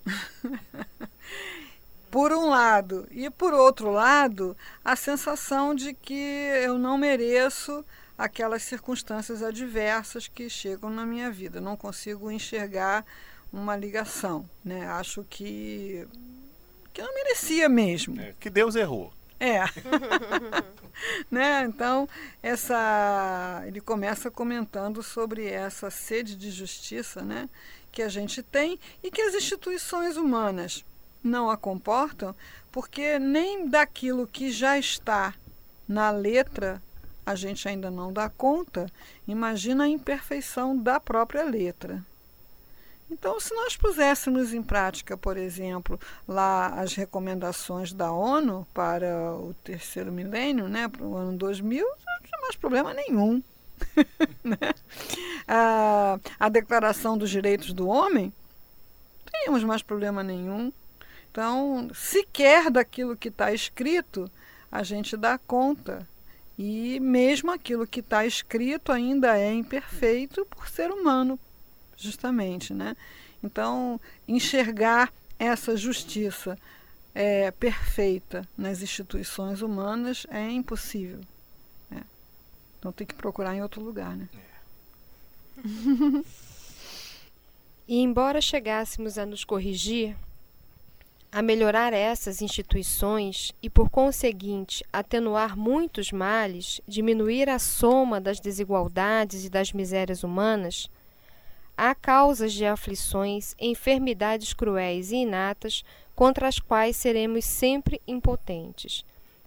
por 2.12 2.32
um 2.32 2.48
lado. 2.48 3.08
E 3.10 3.28
por 3.28 3.52
outro 3.52 3.90
lado, 3.90 4.56
a 4.84 4.94
sensação 4.94 5.74
de 5.74 5.92
que 5.92 6.14
eu 6.62 6.78
não 6.78 6.96
mereço 6.96 7.84
aquelas 8.20 8.62
circunstâncias 8.62 9.42
adversas 9.42 10.28
que 10.28 10.50
chegam 10.50 10.90
na 10.90 11.06
minha 11.06 11.30
vida. 11.30 11.58
Não 11.58 11.74
consigo 11.74 12.30
enxergar 12.30 13.02
uma 13.50 13.74
ligação. 13.74 14.48
Né? 14.62 14.86
Acho 14.86 15.24
que, 15.24 16.06
que 16.92 17.00
não 17.00 17.14
merecia 17.14 17.66
mesmo. 17.66 18.20
É, 18.20 18.34
que 18.38 18.50
Deus 18.50 18.74
errou. 18.76 19.10
É. 19.40 19.60
né? 21.30 21.64
Então, 21.64 22.06
essa 22.42 23.62
ele 23.66 23.80
começa 23.80 24.30
comentando 24.30 25.02
sobre 25.02 25.46
essa 25.46 25.90
sede 25.90 26.36
de 26.36 26.50
justiça, 26.50 27.22
né, 27.22 27.48
que 27.90 28.02
a 28.02 28.08
gente 28.10 28.42
tem 28.42 28.78
e 29.02 29.10
que 29.10 29.22
as 29.22 29.34
instituições 29.34 30.18
humanas 30.18 30.84
não 31.24 31.48
a 31.48 31.56
comportam, 31.56 32.36
porque 32.70 33.18
nem 33.18 33.66
daquilo 33.66 34.26
que 34.26 34.52
já 34.52 34.78
está 34.78 35.32
na 35.88 36.10
letra 36.10 36.82
a 37.24 37.34
gente 37.34 37.68
ainda 37.68 37.90
não 37.90 38.12
dá 38.12 38.28
conta. 38.28 38.86
Imagina 39.26 39.84
a 39.84 39.88
imperfeição 39.88 40.76
da 40.76 40.98
própria 40.98 41.44
letra. 41.44 42.04
Então, 43.10 43.40
se 43.40 43.52
nós 43.54 43.76
puséssemos 43.76 44.54
em 44.54 44.62
prática, 44.62 45.16
por 45.16 45.36
exemplo, 45.36 45.98
lá 46.28 46.68
as 46.80 46.94
recomendações 46.94 47.92
da 47.92 48.12
ONU 48.12 48.66
para 48.72 49.34
o 49.34 49.52
terceiro 49.64 50.12
milênio, 50.12 50.68
né, 50.68 50.86
para 50.86 51.04
o 51.04 51.16
ano 51.16 51.36
2000, 51.36 51.84
não 51.84 52.22
tinha 52.22 52.40
mais 52.40 52.54
problema 52.54 52.94
nenhum. 52.94 53.42
né? 54.44 54.56
a, 55.48 56.20
a 56.38 56.48
Declaração 56.48 57.18
dos 57.18 57.30
Direitos 57.30 57.72
do 57.72 57.88
Homem, 57.88 58.32
não 59.24 59.32
teríamos 59.32 59.64
mais 59.64 59.82
problema 59.82 60.22
nenhum. 60.22 60.72
Então, 61.30 61.90
sequer 61.94 62.70
daquilo 62.70 63.16
que 63.16 63.28
está 63.28 63.52
escrito, 63.52 64.30
a 64.70 64.84
gente 64.84 65.16
dá 65.16 65.36
conta. 65.36 66.06
E 66.62 67.00
mesmo 67.00 67.50
aquilo 67.50 67.86
que 67.86 68.00
está 68.00 68.26
escrito 68.26 68.92
ainda 68.92 69.38
é 69.38 69.50
imperfeito 69.50 70.44
por 70.44 70.68
ser 70.68 70.90
humano, 70.90 71.40
justamente, 71.96 72.74
né? 72.74 72.94
Então, 73.42 73.98
enxergar 74.28 75.10
essa 75.38 75.74
justiça 75.74 76.58
é, 77.14 77.50
perfeita 77.50 78.46
nas 78.58 78.82
instituições 78.82 79.62
humanas 79.62 80.26
é 80.28 80.50
impossível. 80.50 81.20
Né? 81.90 82.02
Então 82.78 82.92
tem 82.92 83.06
que 83.06 83.14
procurar 83.14 83.56
em 83.56 83.62
outro 83.62 83.80
lugar, 83.80 84.14
né? 84.14 84.28
É. 84.34 85.60
e 87.88 88.00
embora 88.00 88.38
chegássemos 88.38 89.16
a 89.16 89.24
nos 89.24 89.44
corrigir, 89.44 90.14
a 91.32 91.42
melhorar 91.42 91.92
essas 91.92 92.42
instituições 92.42 93.52
e, 93.62 93.70
por 93.70 93.88
conseguinte, 93.88 94.84
atenuar 94.92 95.56
muitos 95.56 96.10
males, 96.10 96.80
diminuir 96.88 97.48
a 97.48 97.58
soma 97.58 98.20
das 98.20 98.40
desigualdades 98.40 99.44
e 99.44 99.50
das 99.50 99.72
misérias 99.72 100.24
humanas, 100.24 100.90
há 101.76 101.94
causas 101.94 102.52
de 102.52 102.66
aflições, 102.66 103.54
enfermidades 103.60 104.52
cruéis 104.52 105.12
e 105.12 105.16
inatas 105.16 105.84
contra 106.16 106.48
as 106.48 106.58
quais 106.58 106.96
seremos 106.96 107.44
sempre 107.44 108.02
impotentes. 108.06 109.04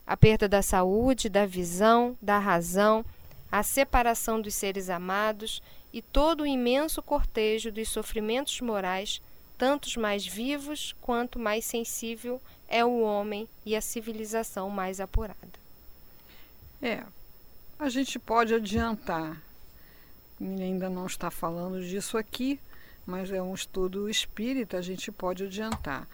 A 0.07 0.15
perda 0.15 0.47
da 0.47 0.61
saúde, 0.61 1.29
da 1.29 1.45
visão, 1.45 2.17
da 2.21 2.39
razão, 2.39 3.05
a 3.51 3.61
separação 3.61 4.41
dos 4.41 4.55
seres 4.55 4.89
amados 4.89 5.61
e 5.91 6.01
todo 6.01 6.41
o 6.41 6.47
imenso 6.47 7.03
cortejo 7.03 7.71
dos 7.71 7.89
sofrimentos 7.89 8.59
morais, 8.61 9.21
tantos 9.63 9.95
mais 9.95 10.27
vivos 10.27 10.93
quanto 10.99 11.39
mais 11.39 11.63
sensível 11.63 12.41
é 12.67 12.83
o 12.83 12.99
homem 12.99 13.47
e 13.65 13.77
a 13.77 13.81
civilização 13.81 14.69
mais 14.69 14.99
apurada. 14.99 15.37
É, 16.81 17.01
a 17.79 17.87
gente 17.87 18.19
pode 18.19 18.53
adiantar 18.53 19.41
ainda 20.41 20.89
não 20.89 21.05
está 21.05 21.31
falando 21.31 21.81
disso 21.81 22.17
aqui, 22.17 22.59
mas 23.05 23.31
é 23.31 23.41
um 23.41 23.53
estudo 23.53 24.09
espírita, 24.09 24.77
a 24.77 24.81
gente 24.81 25.13
pode 25.13 25.45
adiantar. 25.45 26.09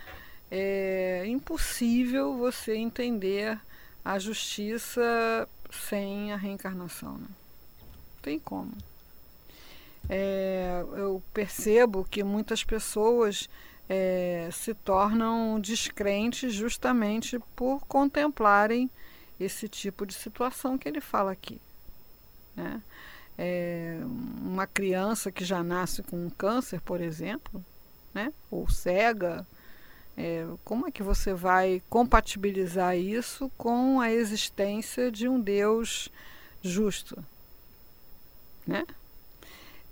É 0.51 1.25
impossível 1.25 2.37
você 2.37 2.75
entender 2.75 3.59
a 4.05 4.19
justiça 4.19 5.49
sem 5.71 6.31
a 6.31 6.35
reencarnação. 6.35 7.17
Né? 7.17 7.27
Tem 8.21 8.37
como. 8.37 8.71
É, 10.09 10.83
eu 10.97 11.21
percebo 11.33 12.03
que 12.03 12.23
muitas 12.23 12.63
pessoas 12.63 13.47
é, 13.87 14.49
se 14.51 14.73
tornam 14.73 15.59
descrentes 15.59 16.53
justamente 16.53 17.39
por 17.55 17.85
contemplarem 17.85 18.89
esse 19.39 19.69
tipo 19.69 20.05
de 20.05 20.13
situação 20.13 20.77
que 20.77 20.89
ele 20.89 20.99
fala 20.99 21.31
aqui. 21.31 21.61
Né? 22.55 22.81
é, 23.41 23.97
uma 24.03 24.67
criança 24.67 25.31
que 25.31 25.45
já 25.45 25.63
nasce 25.63 26.03
com 26.03 26.25
um 26.25 26.29
câncer, 26.29 26.81
por 26.81 26.99
exemplo, 26.99 27.63
né? 28.13 28.33
ou 28.51 28.69
cega, 28.69 29.47
é, 30.17 30.45
como 30.65 30.85
é 30.85 30.91
que 30.91 31.01
você 31.01 31.33
vai 31.33 31.81
compatibilizar 31.89 32.97
isso 32.97 33.49
com 33.57 34.01
a 34.01 34.11
existência 34.11 35.09
de 35.09 35.29
um 35.29 35.39
Deus 35.39 36.09
justo? 36.61 37.23
Né? 38.67 38.85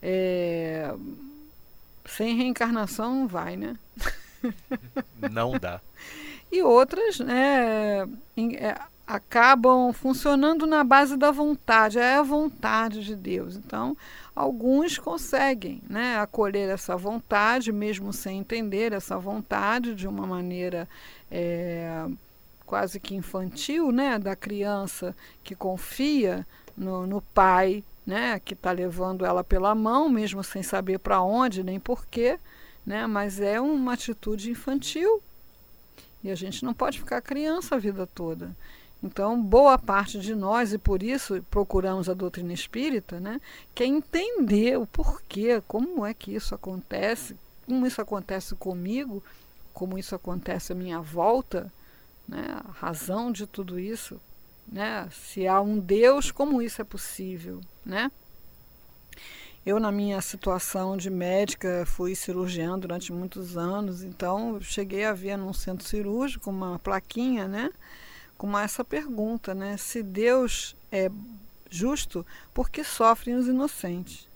É, 0.02 0.94
sem 2.06 2.36
reencarnação 2.36 3.22
não 3.22 3.28
vai, 3.28 3.56
né? 3.56 3.78
Não 5.32 5.58
dá. 5.58 5.82
e 6.52 6.62
outras, 6.62 7.20
né? 7.20 8.08
É, 8.38 8.80
acabam 9.08 9.94
funcionando 9.94 10.68
na 10.68 10.84
base 10.84 11.16
da 11.16 11.32
vontade, 11.32 11.98
é 11.98 12.16
a 12.16 12.22
vontade 12.22 13.04
de 13.04 13.16
Deus. 13.16 13.56
Então, 13.56 13.96
alguns 14.36 14.98
conseguem 14.98 15.82
né, 15.90 16.18
acolher 16.18 16.70
essa 16.70 16.96
vontade, 16.98 17.72
mesmo 17.72 18.12
sem 18.12 18.40
entender 18.40 18.92
essa 18.92 19.18
vontade, 19.18 19.96
de 19.96 20.08
uma 20.08 20.28
maneira 20.28 20.88
é, 21.32 22.06
quase 22.66 23.00
que 23.00 23.16
infantil, 23.16 23.92
né, 23.94 24.20
da 24.20 24.36
criança 24.36 25.16
que 25.42 25.56
confia 25.56 26.46
no, 26.76 27.08
no 27.08 27.22
pai, 27.22 27.84
né, 28.08 28.40
que 28.40 28.54
está 28.54 28.72
levando 28.72 29.26
ela 29.26 29.44
pela 29.44 29.76
mão, 29.76 30.08
mesmo 30.08 30.42
sem 30.42 30.64
saber 30.64 30.98
para 30.98 31.22
onde 31.22 31.62
nem 31.62 31.78
porquê, 31.78 32.40
né, 32.86 33.06
mas 33.06 33.42
é 33.42 33.60
uma 33.60 33.94
atitude 33.94 34.50
infantil. 34.50 35.22
E 36.24 36.32
a 36.32 36.36
gente 36.36 36.64
não 36.64 36.74
pode 36.74 37.00
ficar 37.00 37.22
criança 37.22 37.76
a 37.76 37.78
vida 37.78 38.08
toda. 38.08 38.56
Então, 39.04 39.40
boa 39.40 39.78
parte 39.78 40.20
de 40.20 40.34
nós, 40.34 40.72
e 40.72 40.78
por 40.78 41.04
isso 41.04 41.44
procuramos 41.52 42.08
a 42.08 42.14
doutrina 42.14 42.54
espírita, 42.54 43.20
né, 43.20 43.42
quer 43.76 43.86
entender 43.86 44.80
o 44.80 44.88
porquê, 44.88 45.62
como 45.68 46.06
é 46.06 46.14
que 46.14 46.34
isso 46.34 46.56
acontece, 46.56 47.36
como 47.66 47.86
isso 47.86 48.02
acontece 48.02 48.56
comigo, 48.56 49.22
como 49.74 49.98
isso 49.98 50.16
acontece 50.16 50.72
à 50.72 50.76
minha 50.76 51.02
volta, 51.02 51.72
né, 52.26 52.44
a 52.66 52.72
razão 52.72 53.34
de 53.34 53.46
tudo 53.46 53.78
isso, 53.78 54.20
né, 54.68 55.08
se 55.12 55.48
há 55.48 55.62
um 55.62 55.80
Deus, 55.80 56.32
como 56.32 56.62
isso 56.62 56.82
é 56.82 56.86
possível, 56.86 57.62
né? 57.86 58.12
Eu, 59.66 59.80
na 59.80 59.92
minha 59.92 60.22
situação 60.22 60.96
de 60.96 61.10
médica, 61.10 61.86
fui 61.86 62.16
cirurgiã 62.16 62.80
durante 62.80 63.12
muitos 63.12 63.58
anos, 63.58 64.02
então 64.02 64.62
cheguei 64.62 65.04
a 65.04 65.12
ver 65.12 65.38
num 65.38 65.52
centro 65.52 65.86
cirúrgico 65.86 66.50
uma 66.50 66.80
plaquinha, 66.80 67.48
né? 67.48 67.70
com 68.38 68.58
essa 68.58 68.86
pergunta, 68.86 69.56
né? 69.56 69.76
Se 69.78 70.04
Deus 70.04 70.76
é 70.92 71.10
justo, 71.70 72.26
por 72.54 72.70
que 72.70 72.84
sofrem 72.84 73.36
os 73.36 73.48
inocentes? 73.48 74.28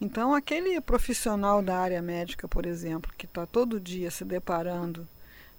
Então, 0.00 0.34
aquele 0.34 0.80
profissional 0.80 1.62
da 1.62 1.78
área 1.78 2.02
médica, 2.02 2.48
por 2.48 2.66
exemplo, 2.66 3.12
que 3.16 3.26
está 3.26 3.46
todo 3.46 3.78
dia 3.78 4.10
se 4.10 4.24
deparando 4.24 5.06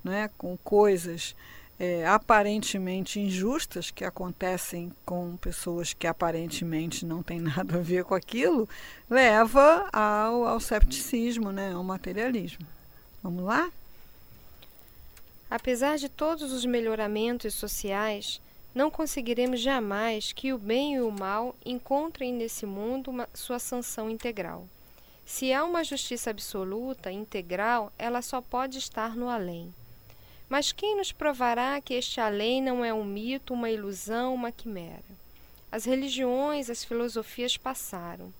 né, 0.04 0.30
com 0.38 0.58
coisas 0.58 1.36
é, 1.80 2.06
aparentemente 2.08 3.20
injustas 3.20 3.92
que 3.92 4.06
acontecem 4.06 4.92
com 5.06 5.36
pessoas 5.38 5.94
que 5.94 6.08
aparentemente 6.08 7.06
não 7.06 7.22
têm 7.22 7.40
nada 7.40 7.78
a 7.78 7.82
ver 7.82 8.04
com 8.06 8.16
aquilo, 8.16 8.68
leva 9.10 9.90
ao, 9.92 10.46
ao 10.46 10.60
cepticismo, 10.60 11.52
né, 11.52 11.74
ao 11.74 11.84
materialismo. 11.84 12.66
Vamos 13.22 13.44
lá? 13.44 13.70
Apesar 15.50 15.98
de 15.98 16.10
todos 16.10 16.52
os 16.52 16.66
melhoramentos 16.66 17.54
sociais, 17.54 18.42
não 18.74 18.92
conseguiremos 18.92 19.62
jamais 19.62 20.34
que 20.34 20.52
o 20.52 20.58
bem 20.58 20.96
e 20.96 21.02
o 21.02 21.12
mal 21.12 21.56
encontrem 21.66 22.34
nesse 22.34 22.66
mundo 22.66 23.10
uma, 23.10 23.30
sua 23.34 23.60
sanção 23.60 24.10
integral. 24.10 24.68
Se 25.26 25.52
há 25.54 25.64
uma 25.64 25.84
justiça 25.84 26.30
absoluta, 26.30 27.12
integral, 27.12 27.92
ela 27.98 28.22
só 28.22 28.42
pode 28.42 28.78
estar 28.78 29.16
no 29.16 29.30
além. 29.30 29.74
Mas 30.48 30.72
quem 30.72 30.96
nos 30.96 31.12
provará 31.12 31.82
que 31.82 31.94
este 31.94 32.22
além 32.22 32.62
não 32.62 32.86
é 32.86 32.94
um 32.94 33.04
mito, 33.04 33.54
uma 33.54 33.70
ilusão, 33.70 34.34
uma 34.34 34.52
quimera? 34.52 35.04
As 35.72 35.86
religiões, 35.86 36.70
as 36.70 36.84
filosofias 36.84 37.58
passaram. 37.58 38.32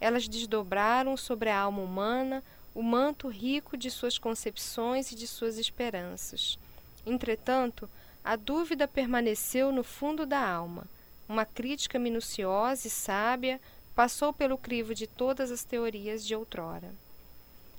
Elas 0.00 0.26
desdobraram 0.28 1.16
sobre 1.16 1.48
a 1.48 1.58
alma 1.58 1.80
humana 1.80 2.42
o 2.74 2.82
manto 2.82 3.28
rico 3.28 3.76
de 3.76 3.90
suas 3.90 4.18
concepções 4.18 5.12
e 5.12 5.14
de 5.14 5.28
suas 5.28 5.56
esperanças. 5.56 6.58
Entretanto, 7.06 7.88
a 8.24 8.34
dúvida 8.36 8.88
permaneceu 8.88 9.70
no 9.70 9.84
fundo 9.84 10.26
da 10.26 10.40
alma. 10.40 10.84
Uma 11.28 11.44
crítica 11.44 11.98
minuciosa 11.98 12.88
e 12.88 12.90
sábia 12.90 13.60
passou 13.94 14.32
pelo 14.32 14.58
crivo 14.58 14.94
de 14.94 15.06
todas 15.06 15.52
as 15.52 15.62
teorias 15.62 16.26
de 16.26 16.34
outrora. 16.34 16.92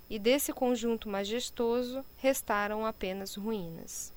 E 0.10 0.20
desse 0.20 0.54
conjunto 0.54 1.10
majestoso 1.10 2.06
restaram 2.18 2.86
apenas 2.86 3.36
ruínas. 3.36 4.14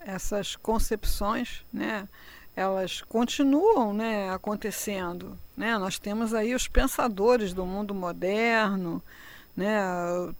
Essas 0.00 0.54
concepções, 0.54 1.64
né, 1.72 2.08
elas 2.54 3.02
continuam 3.02 3.92
né, 3.92 4.30
acontecendo. 4.30 5.36
Né? 5.56 5.76
Nós 5.78 5.98
temos 5.98 6.32
aí 6.32 6.54
os 6.54 6.68
pensadores 6.68 7.52
do 7.52 7.66
mundo 7.66 7.94
moderno, 7.94 9.02
né, 9.56 9.74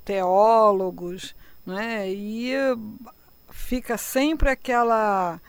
teólogos, 0.05 1.35
né, 1.67 2.09
e 2.09 2.53
fica 3.51 3.99
sempre 3.99 4.51
aquela 4.51 5.41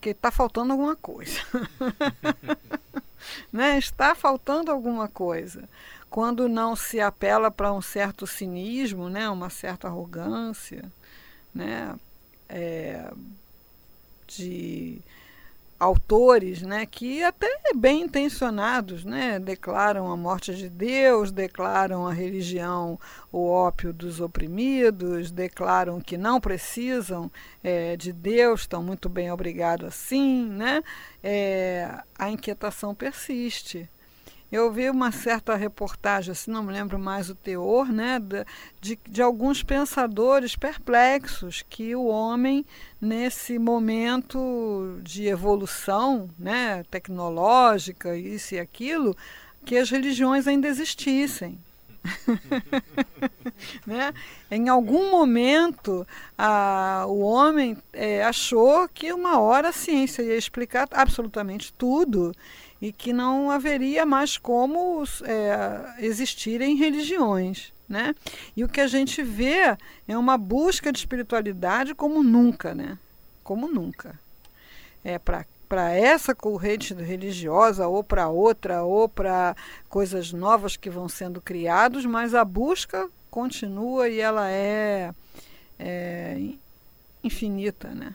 que 0.00 0.10
está 0.10 0.30
faltando 0.30 0.72
alguma 0.72 0.94
coisa. 0.94 1.40
né? 3.52 3.78
Está 3.78 4.14
faltando 4.14 4.70
alguma 4.70 5.08
coisa. 5.08 5.68
Quando 6.10 6.48
não 6.48 6.74
se 6.74 7.00
apela 7.00 7.50
para 7.50 7.72
um 7.72 7.82
certo 7.82 8.26
cinismo, 8.26 9.08
né? 9.08 9.28
uma 9.28 9.50
certa 9.50 9.88
arrogância, 9.88 10.90
né? 11.54 11.94
É, 12.48 13.10
de 14.26 15.02
autores 15.78 16.60
né, 16.62 16.84
que 16.86 17.22
até 17.22 17.48
bem 17.74 18.02
intencionados 18.02 19.04
né, 19.04 19.38
declaram 19.38 20.10
a 20.10 20.16
morte 20.16 20.52
de 20.54 20.68
Deus, 20.68 21.30
declaram 21.30 22.06
a 22.06 22.12
religião 22.12 22.98
o 23.30 23.46
ópio 23.48 23.92
dos 23.92 24.20
oprimidos, 24.20 25.30
declaram 25.30 26.00
que 26.00 26.18
não 26.18 26.40
precisam 26.40 27.30
é, 27.62 27.96
de 27.96 28.12
Deus, 28.12 28.62
estão 28.62 28.82
muito 28.82 29.08
bem 29.08 29.30
obrigado 29.30 29.86
assim, 29.86 30.48
né? 30.48 30.82
É, 31.22 31.88
a 32.18 32.30
inquietação 32.30 32.94
persiste. 32.94 33.88
Eu 34.50 34.72
vi 34.72 34.88
uma 34.88 35.12
certa 35.12 35.54
reportagem, 35.54 36.32
assim, 36.32 36.50
não 36.50 36.62
me 36.62 36.72
lembro 36.72 36.98
mais 36.98 37.28
o 37.28 37.34
teor, 37.34 37.92
né, 37.92 38.18
de, 38.80 38.98
de 39.06 39.20
alguns 39.20 39.62
pensadores 39.62 40.56
perplexos 40.56 41.62
que 41.68 41.94
o 41.94 42.06
homem, 42.06 42.64
nesse 42.98 43.58
momento 43.58 44.98
de 45.02 45.26
evolução 45.26 46.30
né, 46.38 46.82
tecnológica, 46.90 48.16
isso 48.16 48.54
e 48.54 48.58
aquilo, 48.58 49.14
que 49.66 49.76
as 49.76 49.90
religiões 49.90 50.48
ainda 50.48 50.66
existissem. 50.66 51.58
né? 53.86 54.14
Em 54.50 54.70
algum 54.70 55.10
momento, 55.10 56.06
a, 56.38 57.04
o 57.06 57.20
homem 57.20 57.76
é, 57.92 58.24
achou 58.24 58.88
que 58.88 59.12
uma 59.12 59.38
hora 59.38 59.68
a 59.68 59.72
ciência 59.72 60.22
ia 60.22 60.36
explicar 60.36 60.88
absolutamente 60.90 61.70
tudo 61.72 62.34
e 62.80 62.92
que 62.92 63.12
não 63.12 63.50
haveria 63.50 64.06
mais 64.06 64.36
como 64.36 65.02
é, 65.24 66.04
existirem 66.04 66.76
religiões. 66.76 67.72
Né? 67.88 68.14
E 68.54 68.62
o 68.62 68.68
que 68.68 68.82
a 68.82 68.86
gente 68.86 69.22
vê 69.22 69.76
é 70.06 70.18
uma 70.18 70.36
busca 70.36 70.92
de 70.92 70.98
espiritualidade 70.98 71.94
como 71.94 72.22
nunca, 72.22 72.74
né? 72.74 72.98
Como 73.42 73.66
nunca. 73.66 74.20
É 75.02 75.18
para 75.18 75.92
essa 75.94 76.34
corrente 76.34 76.92
religiosa 76.92 77.88
ou 77.88 78.04
para 78.04 78.28
outra 78.28 78.82
ou 78.82 79.08
para 79.08 79.56
coisas 79.88 80.34
novas 80.34 80.76
que 80.76 80.90
vão 80.90 81.08
sendo 81.08 81.40
criados, 81.40 82.04
mas 82.04 82.34
a 82.34 82.44
busca 82.44 83.08
continua 83.30 84.10
e 84.10 84.20
ela 84.20 84.50
é, 84.50 85.10
é 85.78 86.38
infinita, 87.24 87.88
né? 87.88 88.14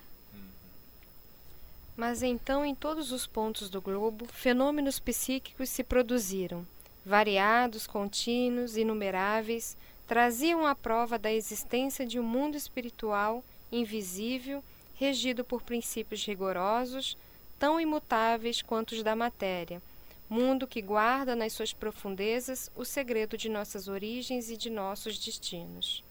Mas 1.96 2.24
então, 2.24 2.66
em 2.66 2.74
todos 2.74 3.12
os 3.12 3.28
pontos 3.28 3.70
do 3.70 3.82
globo, 3.82 4.26
fenômenos 4.26 5.00
psíquicos 5.00 5.70
se 5.70 5.84
produziram, 5.84 6.66
variados, 7.06 7.86
contínuos, 7.86 8.76
inumeráveis, 8.76 9.78
traziam 10.08 10.66
a 10.66 10.76
prova 10.76 11.18
da 11.20 11.32
existência 11.32 12.06
de 12.06 12.20
um 12.20 12.24
mundo 12.24 12.56
espiritual 12.56 13.44
invisível, 13.72 14.64
regido 14.96 15.44
por 15.44 15.62
princípios 15.62 16.26
rigorosos, 16.26 17.18
tão 17.60 17.80
imutáveis 17.80 18.62
quanto 18.62 18.94
os 18.94 19.04
da 19.04 19.16
matéria, 19.16 19.82
mundo 20.30 20.68
que 20.68 20.82
guarda 20.82 21.36
nas 21.36 21.54
suas 21.54 21.74
profundezas 21.74 22.72
o 22.76 22.84
segredo 22.84 23.38
de 23.38 23.50
nossas 23.50 23.88
origens 23.88 24.50
e 24.50 24.58
de 24.58 24.70
nossos 24.70 25.18
destinos. 25.20 26.04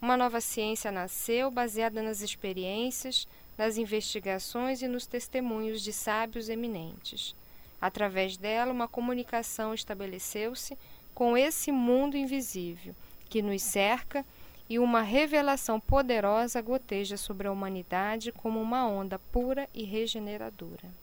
Uma 0.00 0.16
nova 0.16 0.40
ciência 0.40 0.90
nasceu 0.90 1.50
baseada 1.50 2.02
nas 2.02 2.22
experiências, 2.22 3.26
nas 3.56 3.76
investigações 3.76 4.82
e 4.82 4.88
nos 4.88 5.06
testemunhos 5.06 5.82
de 5.82 5.92
sábios 5.92 6.48
eminentes. 6.48 7.34
Através 7.80 8.36
dela, 8.36 8.72
uma 8.72 8.88
comunicação 8.88 9.74
estabeleceu-se 9.74 10.78
com 11.14 11.36
esse 11.36 11.72
mundo 11.72 12.16
invisível 12.16 12.94
que 13.28 13.42
nos 13.42 13.62
cerca 13.62 14.24
e 14.68 14.78
uma 14.78 15.02
revelação 15.02 15.80
poderosa 15.80 16.60
goteja 16.60 17.16
sobre 17.16 17.48
a 17.48 17.52
humanidade 17.52 18.32
como 18.32 18.60
uma 18.60 18.86
onda 18.86 19.18
pura 19.18 19.68
e 19.74 19.84
regeneradora. 19.84 21.02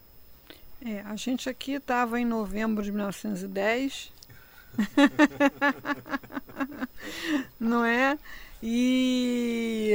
É, 0.84 1.02
a 1.02 1.16
gente 1.16 1.50
aqui 1.50 1.74
estava 1.74 2.20
em 2.20 2.26
novembro 2.26 2.84
de 2.84 2.92
1910, 2.92 4.14
não 7.60 7.84
é? 7.84 8.18
E 8.64 9.94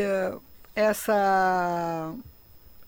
essa 0.74 2.14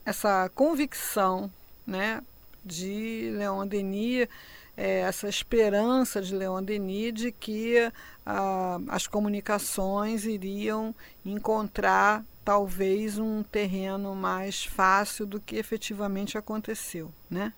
essa 0.06 0.48
convicção 0.54 1.50
né, 1.84 2.22
de 2.64 3.32
Leon 3.36 3.66
Denis, 3.66 4.28
é, 4.76 5.00
essa 5.00 5.28
esperança 5.28 6.22
de 6.22 6.34
Leon 6.34 6.62
Denis 6.62 7.12
de 7.12 7.32
que 7.32 7.90
ah, 8.24 8.78
as 8.88 9.08
comunicações 9.08 10.24
iriam 10.24 10.94
encontrar 11.24 12.24
talvez 12.44 13.18
um 13.18 13.42
terreno 13.42 14.14
mais 14.14 14.64
fácil 14.64 15.26
do 15.26 15.40
que 15.40 15.56
efetivamente 15.56 16.38
aconteceu, 16.38 17.10
né? 17.28 17.52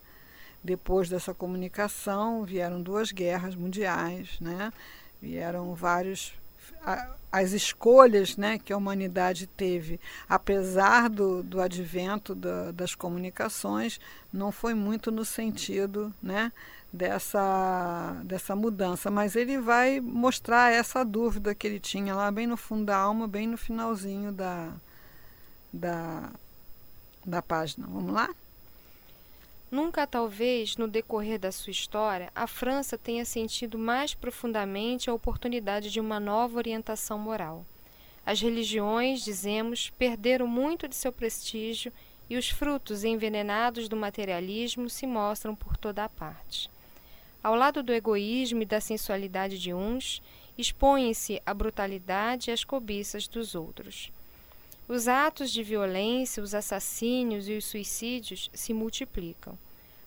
Depois 0.64 1.08
dessa 1.08 1.34
comunicação 1.34 2.44
vieram 2.44 2.80
duas 2.80 3.12
guerras 3.12 3.54
mundiais, 3.54 4.38
né? 4.40 4.72
Vieram 5.20 5.74
vários 5.74 6.32
as 7.30 7.52
escolhas 7.52 8.36
né, 8.36 8.58
que 8.58 8.72
a 8.72 8.76
humanidade 8.76 9.46
teve, 9.46 10.00
apesar 10.28 11.08
do, 11.08 11.42
do 11.42 11.60
advento 11.60 12.34
da, 12.34 12.72
das 12.72 12.94
comunicações, 12.94 14.00
não 14.32 14.50
foi 14.50 14.74
muito 14.74 15.10
no 15.10 15.24
sentido 15.24 16.12
né, 16.22 16.52
dessa, 16.92 18.20
dessa 18.24 18.56
mudança. 18.56 19.10
Mas 19.10 19.36
ele 19.36 19.58
vai 19.58 20.00
mostrar 20.00 20.72
essa 20.72 21.04
dúvida 21.04 21.54
que 21.54 21.66
ele 21.66 21.78
tinha 21.78 22.14
lá 22.14 22.30
bem 22.30 22.46
no 22.46 22.56
fundo 22.56 22.86
da 22.86 22.96
alma, 22.96 23.28
bem 23.28 23.46
no 23.46 23.58
finalzinho 23.58 24.32
da, 24.32 24.72
da, 25.72 26.30
da 27.26 27.42
página. 27.42 27.86
Vamos 27.86 28.12
lá? 28.12 28.30
Nunca, 29.70 30.06
talvez, 30.06 30.78
no 30.78 30.88
decorrer 30.88 31.38
da 31.38 31.52
sua 31.52 31.70
história, 31.70 32.32
a 32.34 32.46
França 32.46 32.96
tenha 32.96 33.24
sentido 33.24 33.78
mais 33.78 34.14
profundamente 34.14 35.10
a 35.10 35.14
oportunidade 35.14 35.90
de 35.90 36.00
uma 36.00 36.18
nova 36.18 36.56
orientação 36.56 37.18
moral. 37.18 37.66
As 38.24 38.40
religiões, 38.40 39.22
dizemos, 39.22 39.90
perderam 39.90 40.46
muito 40.46 40.88
de 40.88 40.96
seu 40.96 41.12
prestígio 41.12 41.92
e 42.30 42.36
os 42.36 42.48
frutos 42.48 43.04
envenenados 43.04 43.88
do 43.88 43.96
materialismo 43.96 44.88
se 44.88 45.06
mostram 45.06 45.54
por 45.54 45.76
toda 45.76 46.02
a 46.02 46.08
parte. 46.08 46.70
Ao 47.42 47.54
lado 47.54 47.82
do 47.82 47.92
egoísmo 47.92 48.62
e 48.62 48.66
da 48.66 48.80
sensualidade 48.80 49.58
de 49.58 49.72
uns, 49.72 50.22
expõem-se 50.56 51.42
a 51.44 51.52
brutalidade 51.52 52.50
e 52.50 52.52
as 52.52 52.64
cobiças 52.64 53.28
dos 53.28 53.54
outros. 53.54 54.10
Os 54.88 55.06
atos 55.06 55.50
de 55.50 55.62
violência, 55.62 56.42
os 56.42 56.54
assassínios 56.54 57.46
e 57.46 57.52
os 57.58 57.66
suicídios 57.66 58.48
se 58.54 58.72
multiplicam. 58.72 59.58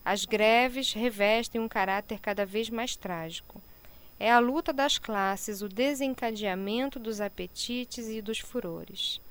As 0.03 0.25
greves 0.25 0.91
revestem 0.93 1.61
um 1.61 1.67
caráter 1.67 2.19
cada 2.19 2.47
vez 2.47 2.67
mais 2.67 2.95
trágico. 2.95 3.61
É 4.19 4.31
a 4.31 4.39
luta 4.39 4.73
das 4.73 4.97
classes, 4.97 5.61
o 5.61 5.69
desencadeamento 5.69 6.97
dos 6.97 7.21
apetites 7.21 8.07
e 8.07 8.23
dos 8.23 8.39
furores. 8.39 9.21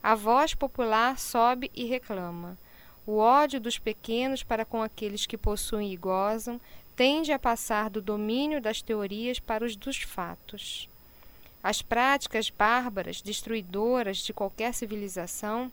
A 0.00 0.14
voz 0.14 0.54
popular 0.54 1.18
sobe 1.18 1.72
e 1.74 1.84
reclama. 1.84 2.56
O 3.04 3.16
ódio 3.16 3.60
dos 3.60 3.78
pequenos 3.78 4.44
para 4.44 4.64
com 4.64 4.80
aqueles 4.80 5.26
que 5.26 5.36
possuem 5.36 5.92
e 5.92 5.96
gozam 5.96 6.60
tende 6.94 7.32
a 7.32 7.38
passar 7.38 7.90
do 7.90 8.00
domínio 8.00 8.60
das 8.60 8.80
teorias 8.80 9.40
para 9.40 9.64
os 9.64 9.74
dos 9.74 9.96
fatos. 9.98 10.88
As 11.62 11.82
práticas 11.82 12.50
bárbaras, 12.50 13.20
destruidoras 13.20 14.18
de 14.18 14.32
qualquer 14.32 14.72
civilização, 14.72 15.70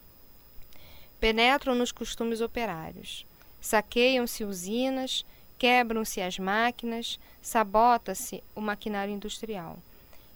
penetram 1.20 1.76
nos 1.76 1.92
costumes 1.92 2.42
operários. 2.42 3.26
Saqueiam-se 3.62 4.44
usinas, 4.44 5.26
quebram-se 5.58 6.22
as 6.22 6.38
máquinas, 6.38 7.20
sabota-se 7.42 8.44
o 8.56 8.62
maquinário 8.62 9.14
industrial. 9.14 9.78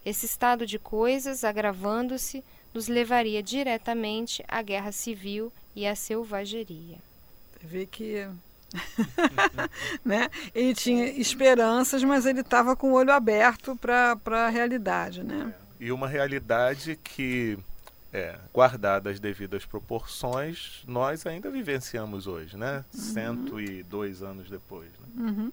Esse 0.05 0.25
estado 0.25 0.65
de 0.65 0.79
coisas, 0.79 1.43
agravando-se, 1.43 2.43
nos 2.73 2.87
levaria 2.87 3.43
diretamente 3.43 4.43
à 4.47 4.61
guerra 4.61 4.91
civil 4.91 5.51
e 5.75 5.85
à 5.85 5.95
selvageria. 5.95 6.97
Vê 7.61 7.85
que 7.85 8.27
né? 10.03 10.29
Ele 10.53 10.73
tinha 10.73 11.05
esperanças, 11.05 12.03
mas 12.03 12.25
ele 12.25 12.41
estava 12.41 12.75
com 12.75 12.91
o 12.91 12.93
olho 12.93 13.11
aberto 13.11 13.75
para 13.75 14.45
a 14.45 14.49
realidade. 14.49 15.23
Né? 15.23 15.53
É. 15.79 15.85
E 15.85 15.91
uma 15.91 16.07
realidade 16.07 16.99
que, 17.03 17.57
é, 18.13 18.37
guardada 18.53 19.09
as 19.09 19.19
devidas 19.19 19.65
proporções, 19.65 20.83
nós 20.87 21.25
ainda 21.25 21.49
vivenciamos 21.49 22.27
hoje, 22.27 22.57
né? 22.57 22.83
Uhum. 22.93 23.01
102 23.01 24.21
anos 24.21 24.49
depois. 24.49 24.89
Né? 24.99 25.29
Uhum. 25.29 25.51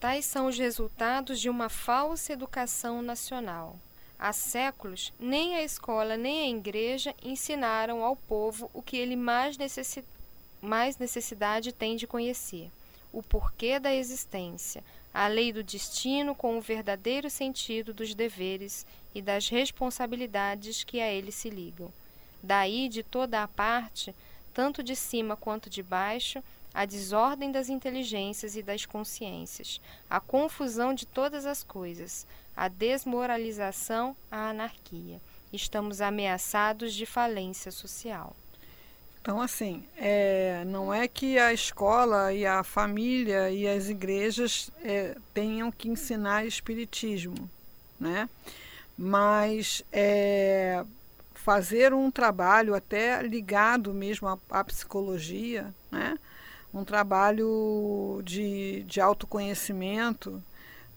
Tais 0.00 0.24
são 0.26 0.46
os 0.46 0.56
resultados 0.56 1.40
de 1.40 1.48
uma 1.48 1.68
falsa 1.68 2.32
educação 2.32 3.02
nacional. 3.02 3.76
Há 4.16 4.32
séculos, 4.32 5.12
nem 5.18 5.54
a 5.54 5.62
escola 5.62 6.16
nem 6.16 6.40
a 6.40 6.56
igreja 6.56 7.14
ensinaram 7.22 8.02
ao 8.02 8.16
povo 8.16 8.68
o 8.74 8.82
que 8.82 8.96
ele 8.96 9.14
mais 9.14 9.56
necessitava 9.56 10.17
mais 10.60 10.98
necessidade 10.98 11.72
tem 11.72 11.96
de 11.96 12.06
conhecer 12.06 12.70
o 13.12 13.22
porquê 13.22 13.78
da 13.78 13.94
existência, 13.94 14.84
a 15.12 15.26
lei 15.26 15.52
do 15.52 15.62
destino 15.62 16.34
com 16.34 16.58
o 16.58 16.60
verdadeiro 16.60 17.30
sentido 17.30 17.94
dos 17.94 18.14
deveres 18.14 18.84
e 19.14 19.22
das 19.22 19.48
responsabilidades 19.48 20.84
que 20.84 21.00
a 21.00 21.10
ele 21.10 21.32
se 21.32 21.48
ligam. 21.48 21.90
Daí, 22.42 22.88
de 22.88 23.02
toda 23.02 23.42
a 23.42 23.48
parte, 23.48 24.14
tanto 24.52 24.82
de 24.82 24.94
cima 24.94 25.36
quanto 25.36 25.70
de 25.70 25.82
baixo, 25.82 26.42
a 26.74 26.84
desordem 26.84 27.50
das 27.50 27.68
inteligências 27.68 28.54
e 28.54 28.62
das 28.62 28.84
consciências, 28.84 29.80
a 30.08 30.20
confusão 30.20 30.92
de 30.92 31.06
todas 31.06 31.46
as 31.46 31.64
coisas, 31.64 32.26
a 32.56 32.68
desmoralização, 32.68 34.14
a 34.30 34.50
anarquia. 34.50 35.20
Estamos 35.52 36.00
ameaçados 36.00 36.92
de 36.92 37.06
falência 37.06 37.72
social. 37.72 38.36
Então, 39.28 39.42
assim, 39.42 39.84
é, 39.98 40.64
não 40.64 40.92
é 40.92 41.06
que 41.06 41.38
a 41.38 41.52
escola 41.52 42.32
e 42.32 42.46
a 42.46 42.64
família 42.64 43.50
e 43.50 43.68
as 43.68 43.90
igrejas 43.90 44.70
é, 44.82 45.18
tenham 45.34 45.70
que 45.70 45.86
ensinar 45.86 46.46
espiritismo, 46.46 47.50
né? 48.00 48.26
Mas 48.96 49.82
é, 49.92 50.82
fazer 51.34 51.92
um 51.92 52.10
trabalho 52.10 52.74
até 52.74 53.20
ligado 53.20 53.92
mesmo 53.92 54.28
à, 54.28 54.38
à 54.48 54.64
psicologia, 54.64 55.74
né? 55.90 56.18
Um 56.72 56.82
trabalho 56.82 58.22
de, 58.24 58.82
de 58.84 58.98
autoconhecimento, 58.98 60.42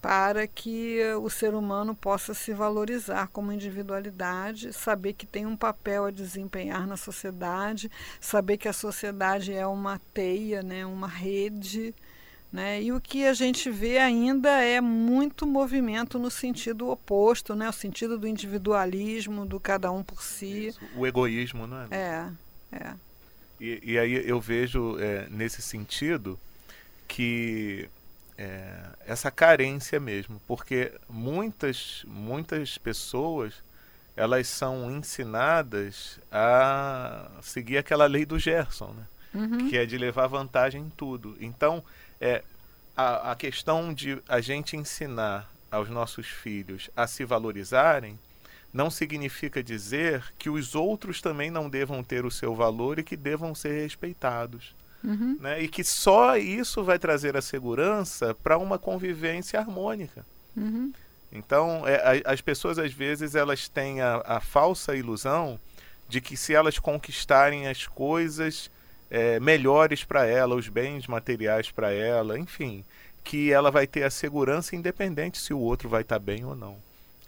para 0.01 0.47
que 0.47 0.99
o 1.21 1.29
ser 1.29 1.53
humano 1.53 1.93
possa 1.93 2.33
se 2.33 2.53
valorizar 2.53 3.27
como 3.27 3.51
individualidade, 3.51 4.73
saber 4.73 5.13
que 5.13 5.27
tem 5.27 5.45
um 5.45 5.55
papel 5.55 6.05
a 6.05 6.11
desempenhar 6.11 6.87
na 6.87 6.97
sociedade, 6.97 7.91
saber 8.19 8.57
que 8.57 8.67
a 8.67 8.73
sociedade 8.73 9.53
é 9.53 9.65
uma 9.67 10.01
teia, 10.11 10.63
né, 10.63 10.85
uma 10.85 11.07
rede. 11.07 11.93
Né? 12.51 12.81
E 12.81 12.91
o 12.91 12.99
que 12.99 13.25
a 13.25 13.33
gente 13.33 13.69
vê 13.69 13.97
ainda 13.99 14.61
é 14.61 14.81
muito 14.81 15.45
movimento 15.45 16.19
no 16.19 16.29
sentido 16.29 16.89
oposto, 16.89 17.55
né? 17.55 17.69
o 17.69 17.71
sentido 17.71 18.17
do 18.17 18.27
individualismo, 18.27 19.45
do 19.45 19.57
cada 19.57 19.89
um 19.91 20.03
por 20.03 20.21
si. 20.21 20.67
Isso. 20.67 20.81
O 20.97 21.07
egoísmo, 21.07 21.65
não 21.65 21.77
é? 21.83 21.87
É, 21.91 22.29
é. 22.73 22.93
E, 23.57 23.79
e 23.93 23.99
aí 23.99 24.27
eu 24.27 24.41
vejo 24.41 24.99
é, 24.99 25.29
nesse 25.29 25.61
sentido 25.61 26.37
que 27.07 27.87
é, 28.37 28.73
essa 29.05 29.29
carência 29.29 29.99
mesmo, 29.99 30.41
porque 30.47 30.91
muitas 31.09 32.03
muitas 32.07 32.77
pessoas 32.77 33.53
elas 34.15 34.47
são 34.47 34.91
ensinadas 34.91 36.19
a 36.31 37.29
seguir 37.41 37.77
aquela 37.77 38.05
lei 38.05 38.25
do 38.25 38.37
Gerson, 38.37 38.93
né? 38.93 39.05
Uhum. 39.33 39.69
que 39.69 39.77
é 39.77 39.85
de 39.85 39.97
levar 39.97 40.27
vantagem 40.27 40.81
em 40.81 40.89
tudo. 40.89 41.37
Então, 41.39 41.81
é, 42.19 42.43
a, 42.95 43.31
a 43.31 43.35
questão 43.35 43.93
de 43.93 44.21
a 44.27 44.41
gente 44.41 44.75
ensinar 44.75 45.49
aos 45.71 45.89
nossos 45.89 46.27
filhos 46.27 46.89
a 46.95 47.07
se 47.07 47.23
valorizarem 47.23 48.19
não 48.73 48.89
significa 48.89 49.63
dizer 49.63 50.23
que 50.37 50.49
os 50.49 50.75
outros 50.75 51.21
também 51.21 51.49
não 51.49 51.69
devam 51.69 52.03
ter 52.03 52.25
o 52.25 52.31
seu 52.31 52.53
valor 52.53 52.99
e 52.99 53.03
que 53.03 53.17
devam 53.17 53.53
ser 53.55 53.81
respeitados. 53.81 54.75
Uhum. 55.03 55.37
Né? 55.39 55.61
E 55.61 55.67
que 55.67 55.83
só 55.83 56.37
isso 56.37 56.83
vai 56.83 56.99
trazer 56.99 57.35
a 57.35 57.41
segurança 57.41 58.35
para 58.35 58.57
uma 58.57 58.77
convivência 58.77 59.59
harmônica. 59.59 60.25
Uhum. 60.55 60.93
Então, 61.31 61.87
é, 61.87 62.21
a, 62.25 62.33
as 62.33 62.41
pessoas 62.41 62.77
às 62.77 62.91
vezes 62.91 63.35
elas 63.35 63.69
têm 63.69 64.01
a, 64.01 64.21
a, 64.25 64.39
falsa 64.39 64.95
ilusão 64.95 65.59
de 66.09 66.19
que 66.19 66.35
se 66.35 66.53
elas 66.53 66.77
conquistarem 66.77 67.67
as 67.67 67.87
coisas 67.87 68.69
é, 69.09 69.39
melhores 69.39 70.03
para 70.03 70.25
ela, 70.25 70.55
os 70.55 70.67
bens 70.67 71.07
materiais 71.07 71.71
para 71.71 71.91
ela, 71.91 72.37
enfim, 72.37 72.83
que 73.23 73.51
ela 73.51 73.71
vai 73.71 73.87
ter 73.87 74.03
a 74.03 74.09
segurança 74.09 74.75
independente 74.75 75.39
se 75.39 75.53
o 75.53 75.59
outro 75.59 75.87
vai 75.87 76.01
estar 76.01 76.19
tá 76.19 76.19
bem 76.19 76.43
ou 76.43 76.55
não. 76.55 76.77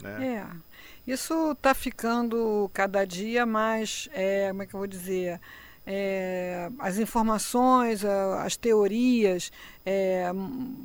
Né? 0.01 0.37
É, 0.37 1.11
isso 1.11 1.51
está 1.51 1.73
ficando 1.73 2.69
cada 2.73 3.05
dia 3.05 3.45
mais, 3.45 4.09
é, 4.13 4.49
como 4.49 4.63
é 4.63 4.65
que 4.65 4.73
eu 4.73 4.79
vou 4.79 4.87
dizer, 4.87 5.39
é, 5.85 6.69
as 6.79 6.97
informações, 6.97 8.05
as 8.05 8.55
teorias, 8.55 9.51
é, 9.85 10.31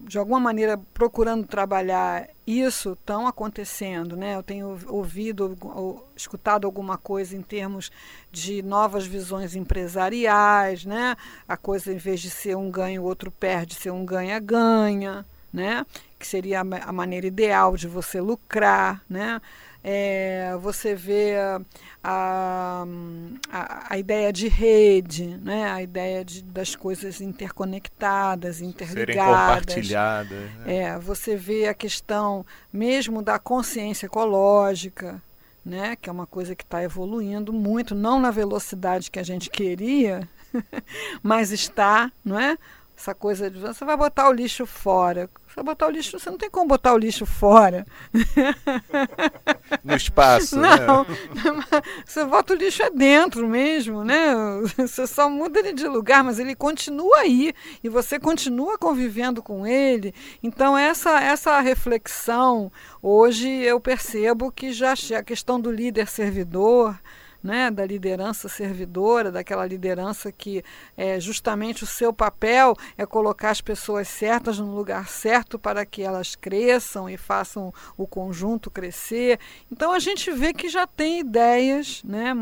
de 0.06 0.18
alguma 0.18 0.40
maneira 0.40 0.78
procurando 0.92 1.46
trabalhar 1.46 2.28
isso, 2.46 2.92
estão 2.92 3.26
acontecendo. 3.26 4.16
Né? 4.16 4.34
Eu 4.34 4.42
tenho 4.42 4.78
ouvido, 4.88 5.56
ou, 5.60 6.08
escutado 6.16 6.66
alguma 6.66 6.98
coisa 6.98 7.36
em 7.36 7.42
termos 7.42 7.90
de 8.32 8.62
novas 8.62 9.06
visões 9.06 9.54
empresariais, 9.54 10.84
né? 10.84 11.16
a 11.46 11.56
coisa, 11.56 11.92
em 11.92 11.98
vez 11.98 12.20
de 12.20 12.30
ser 12.30 12.56
um 12.56 12.70
ganho, 12.70 13.02
o 13.02 13.04
outro 13.04 13.30
perde, 13.30 13.74
ser 13.74 13.90
um 13.90 14.04
ganha-ganha. 14.04 15.24
Né? 15.50 15.86
que 16.18 16.26
seria 16.26 16.60
a 16.60 16.92
maneira 16.92 17.26
ideal 17.26 17.76
de 17.76 17.86
você 17.86 18.20
lucrar, 18.20 19.02
né? 19.08 19.40
É, 19.82 20.56
você 20.60 20.94
vê 20.94 21.36
a, 22.02 22.84
a, 23.50 23.86
a, 23.90 23.98
ideia 23.98 24.32
de 24.32 24.48
rede, 24.48 25.26
né? 25.26 25.70
a 25.70 25.82
ideia 25.82 26.24
de, 26.24 26.42
das 26.42 26.74
coisas 26.74 27.20
interconectadas, 27.20 28.60
interligadas. 28.60 29.14
Serem 29.14 29.74
compartilhadas. 29.74 30.38
Né? 30.58 30.76
É, 30.76 30.98
você 30.98 31.36
vê 31.36 31.68
a 31.68 31.74
questão 31.74 32.44
mesmo 32.72 33.22
da 33.22 33.38
consciência 33.38 34.06
ecológica, 34.06 35.22
né? 35.64 35.96
que 35.96 36.08
é 36.08 36.12
uma 36.12 36.26
coisa 36.26 36.56
que 36.56 36.64
está 36.64 36.82
evoluindo 36.82 37.52
muito, 37.52 37.94
não 37.94 38.20
na 38.20 38.30
velocidade 38.30 39.10
que 39.10 39.18
a 39.18 39.24
gente 39.24 39.48
queria, 39.48 40.28
mas 41.22 41.52
está, 41.52 42.10
não 42.24 42.38
é? 42.38 42.58
Essa 42.98 43.14
coisa 43.14 43.48
de 43.48 43.60
você 43.60 43.84
vai 43.84 43.96
botar 43.96 44.28
o 44.28 44.32
lixo 44.32 44.66
fora. 44.66 45.30
Você 45.46 45.54
vai 45.54 45.66
botar 45.66 45.86
o 45.86 45.90
lixo, 45.90 46.18
você 46.18 46.28
não 46.28 46.36
tem 46.36 46.50
como 46.50 46.66
botar 46.66 46.92
o 46.92 46.98
lixo 46.98 47.24
fora. 47.24 47.86
No 49.84 49.94
espaço. 49.94 50.58
Né? 50.58 50.68
Não, 50.84 51.04
né? 51.04 51.82
você 52.04 52.24
bota 52.24 52.54
o 52.54 52.56
lixo 52.56 52.82
é 52.82 52.90
dentro 52.90 53.46
mesmo, 53.46 54.02
né? 54.02 54.34
Você 54.76 55.06
só 55.06 55.30
muda 55.30 55.60
ele 55.60 55.72
de 55.72 55.86
lugar, 55.86 56.24
mas 56.24 56.40
ele 56.40 56.56
continua 56.56 57.18
aí 57.18 57.54
e 57.84 57.88
você 57.88 58.18
continua 58.18 58.76
convivendo 58.76 59.40
com 59.40 59.64
ele. 59.64 60.12
Então 60.42 60.76
essa 60.76 61.20
essa 61.20 61.60
reflexão 61.60 62.72
hoje 63.00 63.48
eu 63.48 63.78
percebo 63.78 64.50
que 64.50 64.72
já 64.72 64.94
a 65.16 65.22
questão 65.22 65.60
do 65.60 65.70
líder 65.70 66.08
servidor 66.08 66.98
né, 67.42 67.70
da 67.70 67.86
liderança 67.86 68.48
servidora, 68.48 69.30
daquela 69.30 69.66
liderança 69.66 70.32
que 70.32 70.64
é, 70.96 71.20
justamente 71.20 71.84
o 71.84 71.86
seu 71.86 72.12
papel 72.12 72.74
é 72.96 73.06
colocar 73.06 73.50
as 73.50 73.60
pessoas 73.60 74.08
certas 74.08 74.58
no 74.58 74.74
lugar 74.74 75.08
certo 75.08 75.58
para 75.58 75.86
que 75.86 76.02
elas 76.02 76.34
cresçam 76.34 77.08
e 77.08 77.16
façam 77.16 77.72
o 77.96 78.06
conjunto 78.06 78.70
crescer. 78.70 79.38
Então 79.70 79.92
a 79.92 79.98
gente 79.98 80.30
vê 80.32 80.52
que 80.52 80.68
já 80.68 80.86
tem 80.86 81.20
ideias, 81.20 82.02
né, 82.04 82.34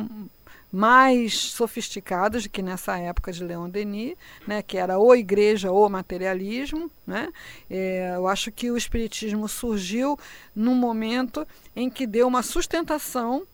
mais 0.71 1.39
sofisticadas 1.39 2.47
que 2.47 2.61
nessa 2.61 2.99
época 2.99 3.33
de 3.33 3.43
Leon 3.43 3.69
Denis, 3.69 4.15
né, 4.47 4.63
que 4.63 4.77
era 4.77 4.99
ou 4.99 5.15
igreja 5.17 5.71
ou 5.71 5.89
materialismo. 5.89 6.91
Né? 7.07 7.33
É, 7.71 8.13
eu 8.15 8.27
acho 8.27 8.51
que 8.51 8.71
o 8.71 8.77
Espiritismo 8.77 9.49
surgiu 9.49 10.19
num 10.55 10.75
momento 10.75 11.47
em 11.75 11.89
que 11.89 12.07
deu 12.07 12.27
uma 12.27 12.43
sustentação 12.43 13.47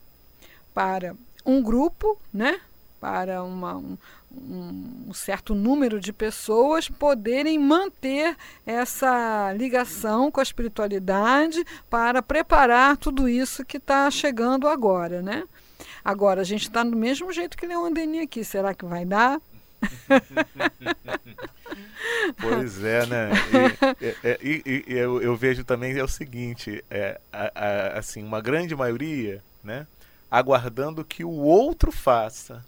para 0.75 1.15
um 1.45 1.63
grupo, 1.63 2.19
né? 2.33 2.61
para 3.03 3.43
uma, 3.43 3.77
um, 3.77 3.99
um, 4.31 5.13
certo 5.13 5.57
número 5.57 5.99
de 5.99 6.13
pessoas 6.13 6.89
poderem 6.89 7.59
manter 7.59 8.37
essa 8.65 9.53
ligação 9.55 10.31
com 10.31 10.39
a 10.39 10.43
espiritualidade 10.45 11.65
para 11.91 12.23
preparar 12.23 12.97
tudo 12.97 13.29
isso 13.29 13.65
que 13.65 13.79
está 13.79 14.09
chegando 14.09 14.69
agora, 14.69 15.21
né? 15.21 15.43
Agora, 16.05 16.43
a 16.43 16.45
gente 16.45 16.63
está 16.63 16.85
do 16.85 16.97
mesmo 16.97 17.33
jeito 17.33 17.57
que 17.57 17.67
Leon 17.67 17.93
Denis 17.93 18.23
aqui. 18.23 18.45
Será 18.45 18.73
que 18.73 18.85
vai 18.85 19.05
dar? 19.05 19.41
Pois 22.41 22.85
é, 22.85 23.07
né? 23.07 23.31
E, 24.41 24.63
e, 24.65 24.85
e 24.87 24.95
eu, 24.97 25.21
eu, 25.21 25.37
vejo 25.37 25.65
também 25.65 25.97
é 25.97 26.05
o 26.05 26.09
seguinte, 26.09 26.85
é, 26.91 27.21
a, 27.33 27.51
a, 27.55 27.99
assim, 27.99 28.23
uma 28.23 28.41
grande 28.41 28.75
maioria, 28.77 29.43
né, 29.63 29.87
aguardando 30.33 31.05
que 31.05 31.23
o 31.23 31.31
outro 31.31 31.93
faça. 31.93 32.65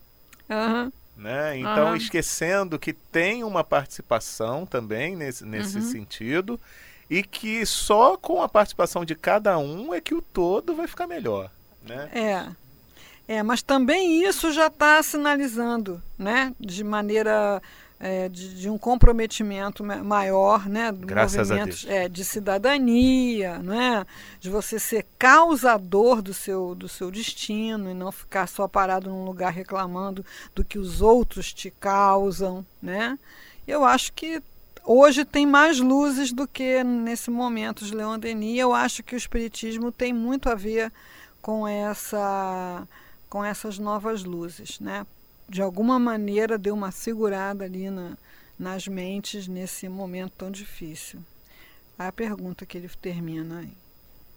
Uhum. 0.51 0.93
Né? 1.17 1.59
Então, 1.59 1.89
uhum. 1.89 1.97
esquecendo 1.97 2.79
que 2.79 2.93
tem 2.93 3.43
uma 3.43 3.65
participação 3.65 4.67
também 4.67 5.17
nesse, 5.17 5.47
nesse 5.47 5.79
uhum. 5.79 5.91
sentido 5.91 6.61
e 7.09 7.23
que 7.23 7.65
só 7.65 8.19
com 8.19 8.43
a 8.43 8.49
participação 8.51 9.03
de 9.03 9.15
cada 9.15 9.57
um 9.57 9.95
é 9.95 10.01
que 10.01 10.15
o 10.15 10.21
todo 10.21 10.75
vai 10.75 10.87
ficar 10.87 11.07
melhor. 11.07 11.51
Né? 11.83 12.11
É. 12.13 12.65
É, 13.27 13.43
mas 13.43 13.63
também 13.63 14.23
isso 14.23 14.53
já 14.53 14.67
está 14.67 15.03
sinalizando, 15.03 16.03
né, 16.19 16.55
de 16.61 16.85
maneira 16.85 17.63
é, 17.99 18.29
de, 18.29 18.55
de, 18.55 18.69
um 18.69 18.77
comprometimento 18.77 19.85
maior, 19.85 20.69
né, 20.69 20.93
do 20.93 21.07
Graças 21.07 21.49
movimento 21.49 21.87
é, 21.89 22.09
de 22.09 22.25
cidadania, 22.25 23.59
né, 23.59 24.05
de 24.41 24.51
você 24.51 24.79
ser 24.79 25.07
causador 25.19 26.21
do 26.21 26.35
seu 26.35 26.75
do 26.75 26.89
seu 26.89 27.11
destino 27.11 27.91
e 27.91 27.95
não 27.95 28.11
ficar 28.11 28.47
só 28.47 28.67
parado 28.67 29.09
num 29.09 29.25
lugar 29.25 29.53
reclamando 29.53 30.25
do 30.55 30.65
que 30.65 30.79
os 30.79 31.01
outros 31.01 31.53
te 31.53 31.71
causam, 31.71 32.67
né? 32.83 33.19
Eu 33.67 33.85
acho 33.85 34.13
que 34.13 34.43
hoje 34.85 35.25
tem 35.25 35.47
mais 35.47 35.79
luzes 35.79 36.33
do 36.33 36.47
que 36.47 36.85
nesse 36.85 37.31
momento 37.31 37.85
de 37.85 37.95
Leon 37.95 38.19
Denis. 38.19 38.59
Eu 38.59 38.75
acho 38.75 39.03
que 39.03 39.15
o 39.15 39.17
espiritismo 39.17 39.91
tem 39.91 40.13
muito 40.13 40.51
a 40.51 40.55
ver 40.55 40.93
com 41.41 41.67
essa 41.67 42.87
com 43.31 43.45
essas 43.45 43.79
novas 43.79 44.23
luzes, 44.23 44.79
né? 44.79 45.05
De 45.49 45.63
alguma 45.63 45.99
maneira 45.99 46.57
deu 46.57 46.75
uma 46.75 46.91
segurada 46.91 47.65
ali 47.65 47.91
na, 47.91 48.17
nas 48.59 48.87
mentes 48.89 49.47
nesse 49.47 49.89
momento 49.89 50.33
tão 50.39 50.51
difícil. 50.51 51.21
A 51.99 52.11
pergunta 52.11 52.67
que 52.67 52.77
ele 52.77 52.89
termina 52.89 53.61
aí. 53.61 53.73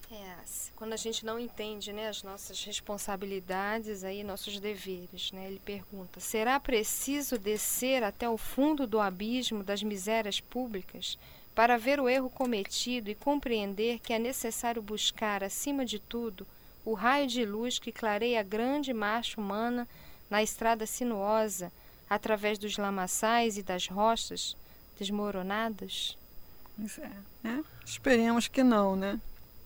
É, 0.09 0.37
quando 0.75 0.93
a 0.93 0.97
gente 0.97 1.25
não 1.25 1.37
entende 1.37 1.91
né, 1.91 2.07
as 2.07 2.23
nossas 2.23 2.63
responsabilidades, 2.63 4.03
aí, 4.03 4.23
nossos 4.23 4.59
deveres, 4.59 5.31
né, 5.33 5.47
ele 5.47 5.59
pergunta: 5.59 6.19
será 6.19 6.59
preciso 6.59 7.37
descer 7.37 8.03
até 8.03 8.29
o 8.29 8.37
fundo 8.37 8.87
do 8.87 9.01
abismo 9.01 9.63
das 9.63 9.83
misérias 9.83 10.39
públicas 10.39 11.17
para 11.53 11.77
ver 11.77 11.99
o 11.99 12.07
erro 12.07 12.29
cometido 12.29 13.09
e 13.09 13.15
compreender 13.15 13.99
que 13.99 14.13
é 14.13 14.19
necessário 14.19 14.81
buscar, 14.81 15.43
acima 15.43 15.83
de 15.83 15.99
tudo, 15.99 16.45
o 16.85 16.93
raio 16.93 17.27
de 17.27 17.43
luz 17.43 17.79
que 17.79 17.91
clareia 17.91 18.39
a 18.39 18.43
grande 18.43 18.93
marcha 18.93 19.41
humana 19.41 19.87
na 20.29 20.43
estrada 20.43 20.85
sinuosa, 20.85 21.71
através 22.09 22.57
dos 22.57 22.77
lamaçais 22.77 23.57
e 23.57 23.63
das 23.63 23.87
rochas 23.87 24.55
desmoronadas? 24.99 26.17
Pois 26.77 26.97
é, 26.99 27.11
né? 27.43 27.63
Esperemos 27.85 28.47
que 28.47 28.63
não, 28.63 28.95
né? 28.95 29.19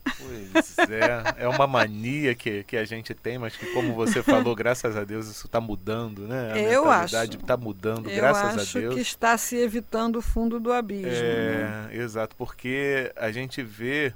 Pois 0.03 0.77
é, 0.79 1.43
é 1.43 1.47
uma 1.47 1.67
mania 1.67 2.33
que, 2.33 2.63
que 2.63 2.75
a 2.75 2.85
gente 2.85 3.13
tem, 3.13 3.37
mas 3.37 3.55
que, 3.55 3.65
como 3.67 3.93
você 3.93 4.21
falou, 4.23 4.55
graças 4.55 4.95
a 4.95 5.03
Deus 5.03 5.27
isso 5.27 5.45
está 5.45 5.61
mudando, 5.61 6.27
né? 6.27 6.53
A 6.53 6.57
eu 6.57 6.89
acho. 6.89 7.15
está 7.15 7.55
mudando, 7.55 8.09
graças 8.09 8.43
a 8.43 8.55
Deus. 8.55 8.75
Eu 8.75 8.87
acho 8.89 8.95
que 8.95 9.01
está 9.01 9.37
se 9.37 9.55
evitando 9.57 10.17
o 10.17 10.21
fundo 10.21 10.59
do 10.59 10.71
abismo. 10.73 11.11
É, 11.11 11.87
né? 11.87 11.89
exato, 11.91 12.35
porque 12.35 13.11
a 13.15 13.31
gente 13.31 13.61
vê 13.61 14.13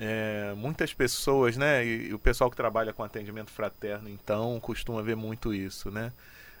é, 0.00 0.54
muitas 0.56 0.94
pessoas, 0.94 1.58
né? 1.58 1.84
E, 1.84 2.08
e, 2.08 2.14
o 2.14 2.18
pessoal 2.18 2.50
que 2.50 2.56
trabalha 2.56 2.90
com 2.90 3.04
atendimento 3.04 3.50
fraterno, 3.50 4.08
então, 4.08 4.58
costuma 4.58 5.02
ver 5.02 5.14
muito 5.14 5.52
isso, 5.52 5.90
né? 5.90 6.10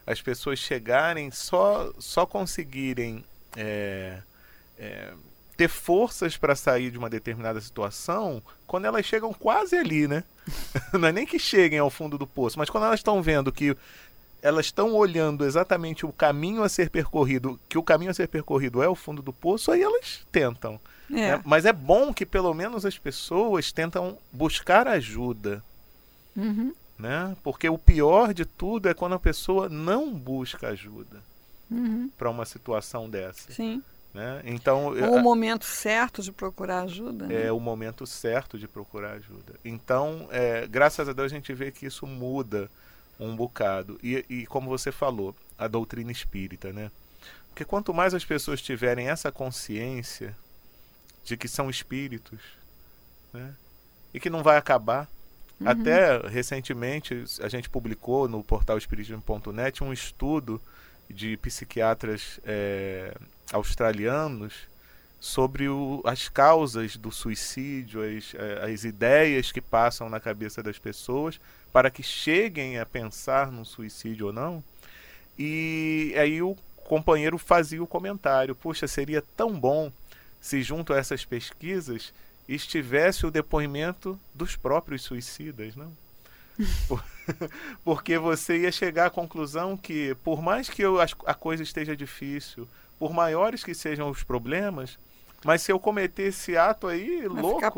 As 0.06 0.20
pessoas 0.20 0.58
chegarem 0.58 1.30
só, 1.30 1.90
só 1.98 2.26
conseguirem 2.26 3.24
é, 3.56 4.18
é, 4.78 5.12
ter 5.56 5.68
forças 5.68 6.36
para 6.36 6.54
sair 6.54 6.90
de 6.90 6.98
uma 6.98 7.08
determinada 7.08 7.60
situação 7.60 8.42
quando 8.66 8.84
elas 8.84 9.06
chegam 9.06 9.32
quase 9.32 9.74
ali, 9.74 10.06
né? 10.06 10.22
Não 10.92 11.08
é 11.08 11.12
nem 11.12 11.26
que 11.26 11.38
cheguem 11.38 11.78
ao 11.78 11.90
fundo 11.90 12.18
do 12.18 12.26
poço, 12.26 12.58
mas 12.58 12.68
quando 12.68 12.84
elas 12.84 13.00
estão 13.00 13.22
vendo 13.22 13.50
que 13.50 13.74
elas 14.42 14.66
estão 14.66 14.92
olhando 14.94 15.46
exatamente 15.46 16.04
o 16.04 16.12
caminho 16.12 16.62
a 16.62 16.68
ser 16.68 16.90
percorrido, 16.90 17.58
que 17.68 17.78
o 17.78 17.82
caminho 17.82 18.10
a 18.10 18.14
ser 18.14 18.28
percorrido 18.28 18.82
é 18.82 18.88
o 18.88 18.94
fundo 18.94 19.22
do 19.22 19.32
poço, 19.32 19.70
aí 19.70 19.82
elas 19.82 20.26
tentam. 20.30 20.78
É. 21.10 21.36
Né? 21.36 21.42
Mas 21.44 21.64
é 21.64 21.72
bom 21.72 22.12
que 22.12 22.24
pelo 22.24 22.52
menos 22.54 22.86
as 22.86 22.98
pessoas 22.98 23.72
tentam 23.72 24.18
buscar 24.32 24.86
ajuda. 24.86 25.62
Uhum. 26.36 26.72
Né? 26.98 27.36
Porque 27.42 27.68
o 27.68 27.78
pior 27.78 28.34
de 28.34 28.44
tudo 28.44 28.88
é 28.88 28.94
quando 28.94 29.14
a 29.14 29.18
pessoa 29.18 29.68
não 29.68 30.12
busca 30.12 30.68
ajuda 30.68 31.22
uhum. 31.70 32.10
para 32.16 32.28
uma 32.30 32.44
situação 32.44 33.08
dessa. 33.08 33.50
Sim. 33.52 33.82
Né? 34.12 34.42
Então, 34.44 34.86
Ou 34.86 35.16
o 35.16 35.22
momento 35.22 35.64
certo 35.64 36.20
de 36.20 36.32
procurar 36.32 36.82
ajuda. 36.82 37.26
Né? 37.26 37.46
É 37.46 37.52
o 37.52 37.60
momento 37.60 38.06
certo 38.06 38.58
de 38.58 38.66
procurar 38.66 39.12
ajuda. 39.12 39.54
Então, 39.64 40.28
é, 40.30 40.66
graças 40.66 41.08
a 41.08 41.12
Deus, 41.12 41.32
a 41.32 41.34
gente 41.34 41.52
vê 41.54 41.70
que 41.70 41.86
isso 41.86 42.06
muda 42.06 42.68
um 43.18 43.36
bocado. 43.36 43.98
E, 44.02 44.24
e 44.28 44.46
como 44.46 44.68
você 44.68 44.90
falou, 44.90 45.34
a 45.56 45.68
doutrina 45.68 46.10
espírita, 46.10 46.72
né? 46.72 46.90
Porque 47.48 47.64
quanto 47.64 47.92
mais 47.92 48.14
as 48.14 48.24
pessoas 48.24 48.62
tiverem 48.62 49.08
essa 49.08 49.30
consciência 49.30 50.34
de 51.30 51.36
que 51.36 51.46
são 51.46 51.70
espíritos, 51.70 52.40
né? 53.32 53.54
E 54.12 54.18
que 54.18 54.28
não 54.28 54.42
vai 54.42 54.56
acabar. 54.56 55.08
Uhum. 55.60 55.68
Até 55.68 56.18
recentemente 56.26 57.24
a 57.40 57.48
gente 57.48 57.70
publicou 57.70 58.28
no 58.28 58.42
portal 58.42 58.76
espiritismo.net 58.76 59.84
um 59.84 59.92
estudo 59.92 60.60
de 61.08 61.36
psiquiatras 61.36 62.40
é, 62.44 63.14
australianos 63.52 64.54
sobre 65.20 65.68
o, 65.68 66.02
as 66.04 66.28
causas 66.28 66.96
do 66.96 67.12
suicídio, 67.12 68.00
as, 68.02 68.34
é, 68.34 68.72
as 68.72 68.82
ideias 68.82 69.52
que 69.52 69.60
passam 69.60 70.08
na 70.08 70.18
cabeça 70.18 70.62
das 70.62 70.78
pessoas 70.78 71.38
para 71.72 71.90
que 71.90 72.02
cheguem 72.02 72.78
a 72.78 72.84
pensar 72.86 73.52
no 73.52 73.64
suicídio 73.64 74.26
ou 74.26 74.32
não. 74.32 74.64
E 75.38 76.12
aí 76.18 76.42
o 76.42 76.56
companheiro 76.84 77.38
fazia 77.38 77.80
o 77.80 77.86
comentário: 77.86 78.56
Puxa, 78.56 78.88
seria 78.88 79.22
tão 79.36 79.58
bom 79.58 79.92
se 80.40 80.62
junto 80.62 80.92
a 80.92 80.98
essas 80.98 81.24
pesquisas 81.24 82.12
estivesse 82.48 83.26
o 83.26 83.30
depoimento 83.30 84.18
dos 84.34 84.56
próprios 84.56 85.02
suicidas, 85.02 85.76
não? 85.76 85.92
Porque 87.84 88.18
você 88.18 88.58
ia 88.58 88.72
chegar 88.72 89.06
à 89.06 89.10
conclusão 89.10 89.76
que, 89.76 90.14
por 90.24 90.42
mais 90.42 90.68
que 90.68 90.82
eu, 90.82 91.00
a 91.00 91.34
coisa 91.34 91.62
esteja 91.62 91.96
difícil, 91.96 92.68
por 92.98 93.12
maiores 93.12 93.64
que 93.64 93.74
sejam 93.74 94.10
os 94.10 94.22
problemas, 94.22 94.98
mas 95.44 95.62
se 95.62 95.72
eu 95.72 95.78
cometer 95.78 96.24
esse 96.24 96.56
ato 96.56 96.86
aí 96.86 97.26
vai 97.26 97.42
louco, 97.42 97.56
ficar 97.56 97.70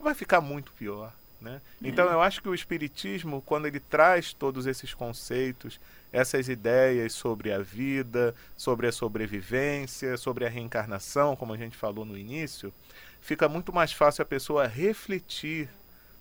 vai 0.00 0.14
ficar 0.14 0.40
muito 0.40 0.72
pior. 0.72 1.12
Né? 1.40 1.60
Então 1.80 2.08
é. 2.08 2.12
eu 2.12 2.20
acho 2.20 2.42
que 2.42 2.48
o 2.48 2.54
Espiritismo, 2.54 3.42
quando 3.42 3.66
ele 3.66 3.78
traz 3.78 4.32
todos 4.32 4.66
esses 4.66 4.92
conceitos, 4.92 5.80
essas 6.12 6.48
ideias 6.48 7.12
sobre 7.12 7.52
a 7.52 7.60
vida, 7.60 8.34
sobre 8.56 8.88
a 8.88 8.92
sobrevivência, 8.92 10.16
sobre 10.16 10.44
a 10.44 10.48
reencarnação, 10.48 11.36
como 11.36 11.52
a 11.52 11.56
gente 11.56 11.76
falou 11.76 12.04
no 12.04 12.18
início, 12.18 12.72
fica 13.20 13.48
muito 13.48 13.72
mais 13.72 13.92
fácil 13.92 14.22
a 14.22 14.26
pessoa 14.26 14.66
refletir 14.66 15.68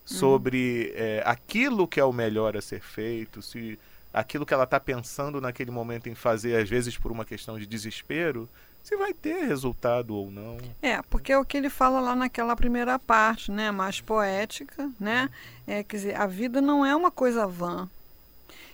sobre 0.05 0.93
é, 0.95 1.21
aquilo 1.25 1.87
que 1.87 1.99
é 1.99 2.03
o 2.03 2.13
melhor 2.13 2.55
a 2.55 2.61
ser 2.61 2.79
feito, 2.79 3.41
se 3.41 3.77
aquilo 4.13 4.45
que 4.45 4.53
ela 4.53 4.63
está 4.63 4.79
pensando 4.79 5.41
naquele 5.41 5.69
momento 5.69 6.07
em 6.07 6.15
fazer, 6.15 6.55
às 6.55 6.69
vezes 6.69 6.97
por 6.97 7.11
uma 7.11 7.25
questão 7.25 7.59
de 7.59 7.65
desespero, 7.65 8.47
se 8.87 8.95
vai 8.95 9.13
ter 9.13 9.45
resultado 9.45 10.15
ou 10.15 10.31
não. 10.31 10.57
É, 10.81 11.01
porque 11.09 11.33
é 11.33 11.37
o 11.37 11.43
que 11.43 11.57
ele 11.57 11.69
fala 11.69 11.99
lá 11.99 12.15
naquela 12.15 12.55
primeira 12.55 12.97
parte, 12.97 13.51
né, 13.51 13.69
mais 13.69 13.99
poética, 13.99 14.89
né? 14.97 15.29
É, 15.67 15.83
quer 15.83 15.97
dizer, 15.97 16.15
a 16.15 16.25
vida 16.25 16.61
não 16.61 16.85
é 16.85 16.95
uma 16.95 17.11
coisa 17.11 17.45
vã. 17.45 17.89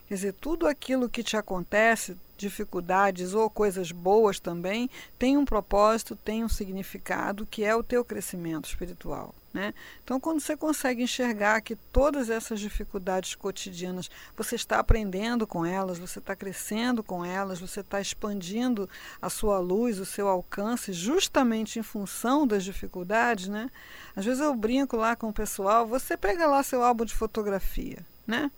Quer 0.08 0.14
dizer, 0.14 0.34
tudo 0.34 0.68
aquilo 0.68 1.10
que 1.10 1.24
te 1.24 1.36
acontece, 1.36 2.16
dificuldades 2.38 3.34
ou 3.34 3.50
coisas 3.50 3.92
boas 3.92 4.40
também, 4.40 4.90
tem 5.18 5.38
um 5.38 5.46
propósito, 5.46 6.16
tem 6.16 6.44
um 6.44 6.50
significado, 6.50 7.46
que 7.46 7.64
é 7.64 7.76
o 7.76 7.84
teu 7.84 8.04
crescimento 8.04 8.68
espiritual. 8.68 9.34
Né? 9.54 9.72
Então, 10.04 10.20
quando 10.20 10.40
você 10.40 10.58
consegue 10.58 11.04
enxergar 11.04 11.62
que 11.62 11.76
todas 11.76 12.32
essas 12.32 12.60
dificuldades 12.60 13.36
cotidianas 13.36 14.10
você 14.36 14.56
está 14.56 14.80
aprendendo 14.80 15.46
com 15.46 15.64
elas, 15.64 16.00
você 16.00 16.18
está 16.18 16.36
crescendo 16.36 17.04
com 17.04 17.24
elas, 17.24 17.60
você 17.60 17.82
está 17.82 18.02
expandindo 18.02 18.90
a 19.22 19.30
sua 19.30 19.60
luz, 19.60 20.00
o 20.00 20.06
seu 20.06 20.28
alcance, 20.28 20.92
justamente 20.92 21.78
em 21.78 21.84
função 21.84 22.48
das 22.48 22.64
dificuldades, 22.64 23.48
né? 23.48 23.70
Às 24.16 24.26
vezes 24.26 24.42
eu 24.42 24.56
brinco 24.56 24.98
lá 24.98 25.16
com 25.16 25.30
o 25.30 25.34
pessoal, 25.34 25.86
você 25.86 26.18
pega 26.18 26.48
lá 26.48 26.64
seu 26.64 26.84
álbum 26.84 27.06
de 27.06 27.14
fotografia, 27.14 28.04
né? 28.26 28.50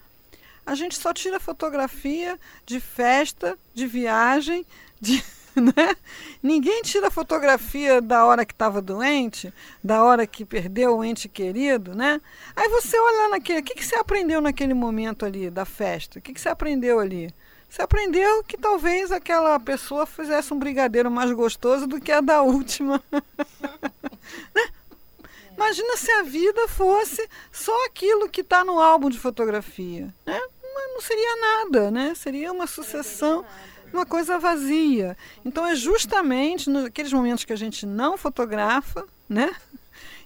A 0.65 0.73
gente 0.75 0.97
só 0.97 1.13
tira 1.13 1.39
fotografia 1.39 2.39
de 2.65 2.79
festa, 2.79 3.57
de 3.73 3.85
viagem, 3.85 4.65
de 4.99 5.23
né? 5.55 5.95
Ninguém 6.43 6.81
tira 6.81 7.09
fotografia 7.09 8.01
da 8.01 8.25
hora 8.25 8.45
que 8.45 8.53
estava 8.53 8.81
doente, 8.81 9.53
da 9.83 10.03
hora 10.03 10.27
que 10.27 10.43
perdeu 10.43 10.97
o 10.97 11.03
ente 11.03 11.29
querido, 11.29 11.95
né? 11.95 12.19
Aí 12.55 12.67
você 12.69 12.99
olha 12.99 13.29
naquele, 13.29 13.59
o 13.59 13.63
que, 13.63 13.75
que 13.75 13.85
você 13.85 13.95
aprendeu 13.95 14.41
naquele 14.41 14.73
momento 14.73 15.25
ali 15.25 15.49
da 15.49 15.65
festa? 15.65 16.19
O 16.19 16.21
que, 16.21 16.33
que 16.33 16.41
você 16.41 16.49
aprendeu 16.49 16.99
ali? 16.99 17.33
Você 17.69 17.81
aprendeu 17.81 18.43
que 18.43 18.57
talvez 18.57 19.11
aquela 19.11 19.59
pessoa 19.59 20.05
fizesse 20.05 20.53
um 20.53 20.59
brigadeiro 20.59 21.09
mais 21.09 21.31
gostoso 21.31 21.87
do 21.87 21.99
que 21.99 22.11
a 22.11 22.21
da 22.21 22.41
última. 22.41 23.01
né? 23.11 24.69
Imagina 25.55 25.95
se 25.97 26.11
a 26.11 26.23
vida 26.23 26.67
fosse 26.67 27.27
só 27.51 27.85
aquilo 27.85 28.29
que 28.29 28.41
está 28.41 28.63
no 28.63 28.79
álbum 28.79 29.09
de 29.09 29.17
fotografia. 29.17 30.13
Né? 30.25 30.41
Mas 30.75 30.93
não 30.93 31.01
seria 31.01 31.35
nada, 31.37 31.89
né? 31.89 32.13
Seria 32.13 32.51
uma 32.51 32.67
sucessão, 32.67 33.45
uma 33.91 34.05
coisa 34.05 34.37
vazia. 34.37 35.17
Então 35.43 35.65
é 35.65 35.73
justamente 35.73 36.69
naqueles 36.69 37.13
momentos 37.13 37.45
que 37.45 37.53
a 37.53 37.57
gente 37.57 37.85
não 37.85 38.17
fotografa, 38.17 39.05
né? 39.27 39.55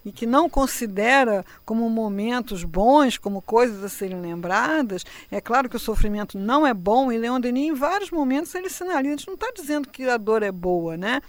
e 0.06 0.14
que 0.14 0.26
não 0.26 0.50
considera 0.50 1.45
como 1.66 1.89
momentos 1.89 2.64
bons, 2.64 3.18
como 3.18 3.41
coisas 3.41 3.84
a 3.84 3.89
serem 3.89 4.22
lembradas, 4.22 5.06
é 5.30 5.41
claro 5.41 5.68
que 5.68 5.76
o 5.76 5.80
sofrimento 5.80 6.38
não 6.38 6.66
é 6.66 6.74
bom, 6.74 7.12
e 7.12 7.18
Leon 7.18 7.38
Denis, 7.39 7.68
em 7.68 7.74
vários 7.74 8.10
momentos, 8.10 8.56
ele 8.56 8.70
sinaliza, 8.70 9.14
a 9.14 9.18
gente 9.18 9.28
não 9.28 9.34
está 9.34 9.52
dizendo 9.54 9.89
que 9.89 10.08
a 10.08 10.16
dor 10.16 10.41
é 10.41 10.54
boa, 10.54 10.95
né? 10.95 11.22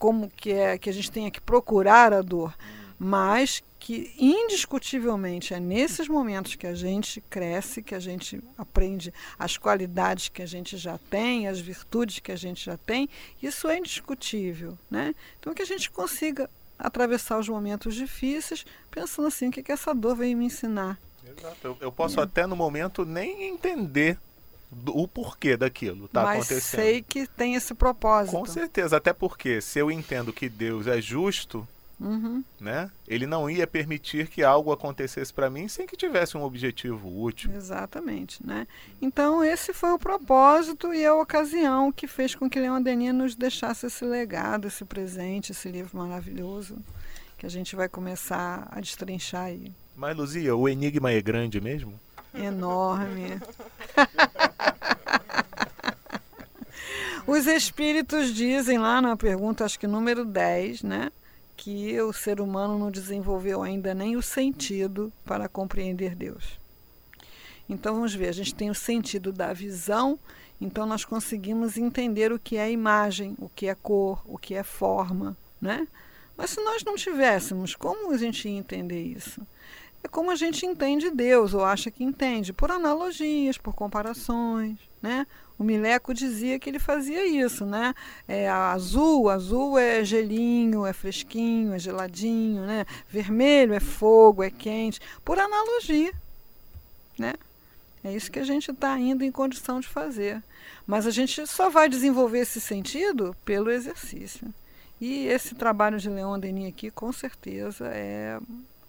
como 0.00 0.30
que, 0.30 0.50
é, 0.50 0.78
que 0.78 0.88
a 0.88 0.92
gente 0.92 1.12
tenha 1.12 1.30
que 1.30 1.42
procurar 1.42 2.14
a 2.14 2.22
dor, 2.22 2.54
mas 3.02 3.62
que 3.78 4.12
indiscutivelmente 4.18 5.54
é 5.54 5.58
nesses 5.58 6.06
momentos 6.06 6.54
que 6.54 6.66
a 6.66 6.74
gente 6.74 7.18
cresce, 7.30 7.82
que 7.82 7.94
a 7.94 7.98
gente 7.98 8.44
aprende 8.58 9.12
as 9.38 9.56
qualidades 9.56 10.28
que 10.28 10.42
a 10.42 10.46
gente 10.46 10.76
já 10.76 10.98
tem, 11.08 11.48
as 11.48 11.58
virtudes 11.58 12.18
que 12.18 12.30
a 12.30 12.36
gente 12.36 12.62
já 12.62 12.76
tem, 12.76 13.08
isso 13.42 13.66
é 13.68 13.78
indiscutível. 13.78 14.76
Né? 14.90 15.14
Então, 15.38 15.54
que 15.54 15.62
a 15.62 15.66
gente 15.66 15.90
consiga 15.90 16.50
atravessar 16.78 17.38
os 17.38 17.48
momentos 17.48 17.94
difíceis 17.94 18.66
pensando 18.90 19.28
assim: 19.28 19.48
o 19.48 19.50
que, 19.50 19.62
que 19.62 19.72
essa 19.72 19.94
dor 19.94 20.14
veio 20.14 20.36
me 20.36 20.44
ensinar? 20.44 21.00
Exato. 21.24 21.56
Eu, 21.64 21.76
eu 21.80 21.90
posso 21.90 22.20
é. 22.20 22.24
até 22.24 22.46
no 22.46 22.54
momento 22.54 23.06
nem 23.06 23.44
entender 23.44 24.18
o 24.88 25.08
porquê 25.08 25.56
daquilo 25.56 26.06
tá 26.06 26.22
Mas 26.22 26.44
acontecendo. 26.44 26.80
sei 26.82 27.02
que 27.02 27.26
tem 27.26 27.54
esse 27.54 27.72
propósito. 27.72 28.36
Com 28.36 28.44
certeza, 28.44 28.98
até 28.98 29.14
porque 29.14 29.62
se 29.62 29.78
eu 29.78 29.90
entendo 29.90 30.34
que 30.34 30.50
Deus 30.50 30.86
é 30.86 31.00
justo, 31.00 31.66
Uhum. 32.00 32.42
Né? 32.58 32.90
Ele 33.06 33.26
não 33.26 33.50
ia 33.50 33.66
permitir 33.66 34.28
que 34.28 34.42
algo 34.42 34.72
acontecesse 34.72 35.32
para 35.32 35.50
mim 35.50 35.68
sem 35.68 35.86
que 35.86 35.96
tivesse 35.96 36.36
um 36.36 36.42
objetivo 36.42 37.22
útil. 37.22 37.52
Exatamente. 37.54 38.44
Né? 38.44 38.66
Então, 39.02 39.44
esse 39.44 39.74
foi 39.74 39.92
o 39.92 39.98
propósito 39.98 40.94
e 40.94 41.04
a 41.04 41.14
ocasião 41.14 41.92
que 41.92 42.06
fez 42.06 42.34
com 42.34 42.48
que 42.48 42.58
Leon 42.58 42.80
Denis 42.80 43.14
nos 43.14 43.34
deixasse 43.34 43.86
esse 43.86 44.04
legado, 44.04 44.66
esse 44.66 44.84
presente, 44.84 45.52
esse 45.52 45.68
livro 45.68 45.98
maravilhoso 45.98 46.78
que 47.36 47.46
a 47.46 47.50
gente 47.50 47.76
vai 47.76 47.88
começar 47.88 48.68
a 48.70 48.80
destrinchar 48.80 49.44
aí. 49.44 49.72
Mas, 49.96 50.16
Luzia, 50.16 50.54
o 50.56 50.68
enigma 50.68 51.10
é 51.10 51.20
grande 51.20 51.60
mesmo? 51.60 51.98
Enorme. 52.34 53.40
Os 57.26 57.46
espíritos 57.46 58.34
dizem 58.34 58.78
lá 58.78 59.00
na 59.00 59.16
pergunta, 59.16 59.64
acho 59.64 59.78
que 59.78 59.86
número 59.86 60.24
10, 60.24 60.82
né? 60.82 61.12
Que 61.60 62.00
o 62.00 62.10
ser 62.10 62.40
humano 62.40 62.78
não 62.78 62.90
desenvolveu 62.90 63.62
ainda 63.62 63.92
nem 63.92 64.16
o 64.16 64.22
sentido 64.22 65.12
para 65.26 65.46
compreender 65.46 66.14
Deus. 66.14 66.58
Então 67.68 67.96
vamos 67.96 68.14
ver, 68.14 68.28
a 68.30 68.32
gente 68.32 68.54
tem 68.54 68.70
o 68.70 68.74
sentido 68.74 69.30
da 69.30 69.52
visão, 69.52 70.18
então 70.58 70.86
nós 70.86 71.04
conseguimos 71.04 71.76
entender 71.76 72.32
o 72.32 72.38
que 72.38 72.56
é 72.56 72.72
imagem, 72.72 73.36
o 73.38 73.46
que 73.46 73.66
é 73.66 73.74
cor, 73.74 74.22
o 74.24 74.38
que 74.38 74.54
é 74.54 74.62
forma, 74.62 75.36
né? 75.60 75.86
Mas 76.34 76.48
se 76.48 76.64
nós 76.64 76.82
não 76.82 76.96
tivéssemos, 76.96 77.74
como 77.74 78.10
a 78.10 78.16
gente 78.16 78.48
ia 78.48 78.56
entender 78.56 79.02
isso? 79.02 79.46
É 80.02 80.08
como 80.08 80.30
a 80.30 80.36
gente 80.36 80.64
entende 80.64 81.10
Deus, 81.10 81.52
ou 81.52 81.62
acha 81.62 81.90
que 81.90 82.02
entende, 82.02 82.54
por 82.54 82.70
analogias, 82.70 83.58
por 83.58 83.74
comparações, 83.74 84.78
né? 85.02 85.26
O 85.58 85.64
Mileco 85.64 86.14
dizia 86.14 86.58
que 86.58 86.70
ele 86.70 86.78
fazia 86.78 87.26
isso, 87.26 87.66
né? 87.66 87.94
É, 88.26 88.48
azul, 88.48 89.28
azul 89.28 89.78
é 89.78 90.02
gelinho, 90.02 90.86
é 90.86 90.92
fresquinho, 90.92 91.74
é 91.74 91.78
geladinho, 91.78 92.64
né? 92.64 92.86
Vermelho 93.08 93.74
é 93.74 93.80
fogo, 93.80 94.42
é 94.42 94.50
quente, 94.50 95.00
por 95.22 95.38
analogia, 95.38 96.12
né? 97.18 97.34
É 98.02 98.14
isso 98.14 98.30
que 98.30 98.38
a 98.38 98.44
gente 98.44 98.70
está 98.70 98.98
indo 98.98 99.22
em 99.22 99.30
condição 99.30 99.80
de 99.80 99.88
fazer. 99.88 100.42
Mas 100.86 101.06
a 101.06 101.10
gente 101.10 101.46
só 101.46 101.68
vai 101.68 101.88
desenvolver 101.88 102.38
esse 102.38 102.60
sentido 102.60 103.36
pelo 103.44 103.70
exercício. 103.70 104.52
E 104.98 105.26
esse 105.26 105.54
trabalho 105.54 105.98
de 105.98 106.08
Leon 106.08 106.38
Denis 106.38 106.68
aqui, 106.68 106.90
com 106.90 107.12
certeza, 107.12 107.86
é 107.88 108.38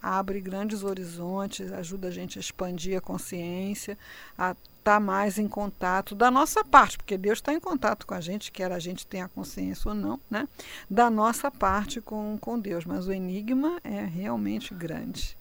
abre 0.01 0.41
grandes 0.41 0.83
horizontes, 0.83 1.71
ajuda 1.71 2.07
a 2.07 2.11
gente 2.11 2.39
a 2.39 2.41
expandir 2.41 2.97
a 2.97 3.01
consciência, 3.01 3.97
a 4.37 4.51
estar 4.51 4.95
tá 4.95 4.99
mais 4.99 5.37
em 5.37 5.47
contato 5.47 6.15
da 6.15 6.31
nossa 6.31 6.63
parte, 6.63 6.97
porque 6.97 7.17
Deus 7.17 7.37
está 7.37 7.53
em 7.53 7.59
contato 7.59 8.07
com 8.07 8.13
a 8.13 8.21
gente, 8.21 8.51
quer 8.51 8.71
a 8.71 8.79
gente 8.79 9.05
tenha 9.05 9.29
consciência 9.29 9.89
ou 9.89 9.95
não, 9.95 10.19
né? 10.29 10.47
Da 10.89 11.09
nossa 11.09 11.51
parte 11.51 12.01
com, 12.01 12.37
com 12.41 12.59
Deus. 12.59 12.83
Mas 12.83 13.07
o 13.07 13.13
enigma 13.13 13.79
é 13.83 14.03
realmente 14.03 14.73
grande. 14.73 15.37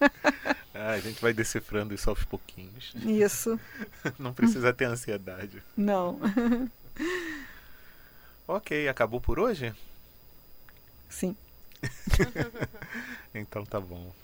Ah, 0.80 0.92
a 0.92 1.00
gente 1.00 1.20
vai 1.20 1.32
decifrando 1.32 1.92
isso 1.92 2.08
aos 2.08 2.22
pouquinhos. 2.22 2.94
Isso. 3.04 3.58
Não 4.16 4.32
precisa 4.32 4.72
ter 4.72 4.84
ansiedade. 4.84 5.60
Não. 5.76 6.20
ok, 8.46 8.88
acabou 8.88 9.20
por 9.20 9.40
hoje? 9.40 9.74
Sim. 11.08 11.36
Então 13.38 13.64
tá 13.64 13.80
bom. 13.80 14.17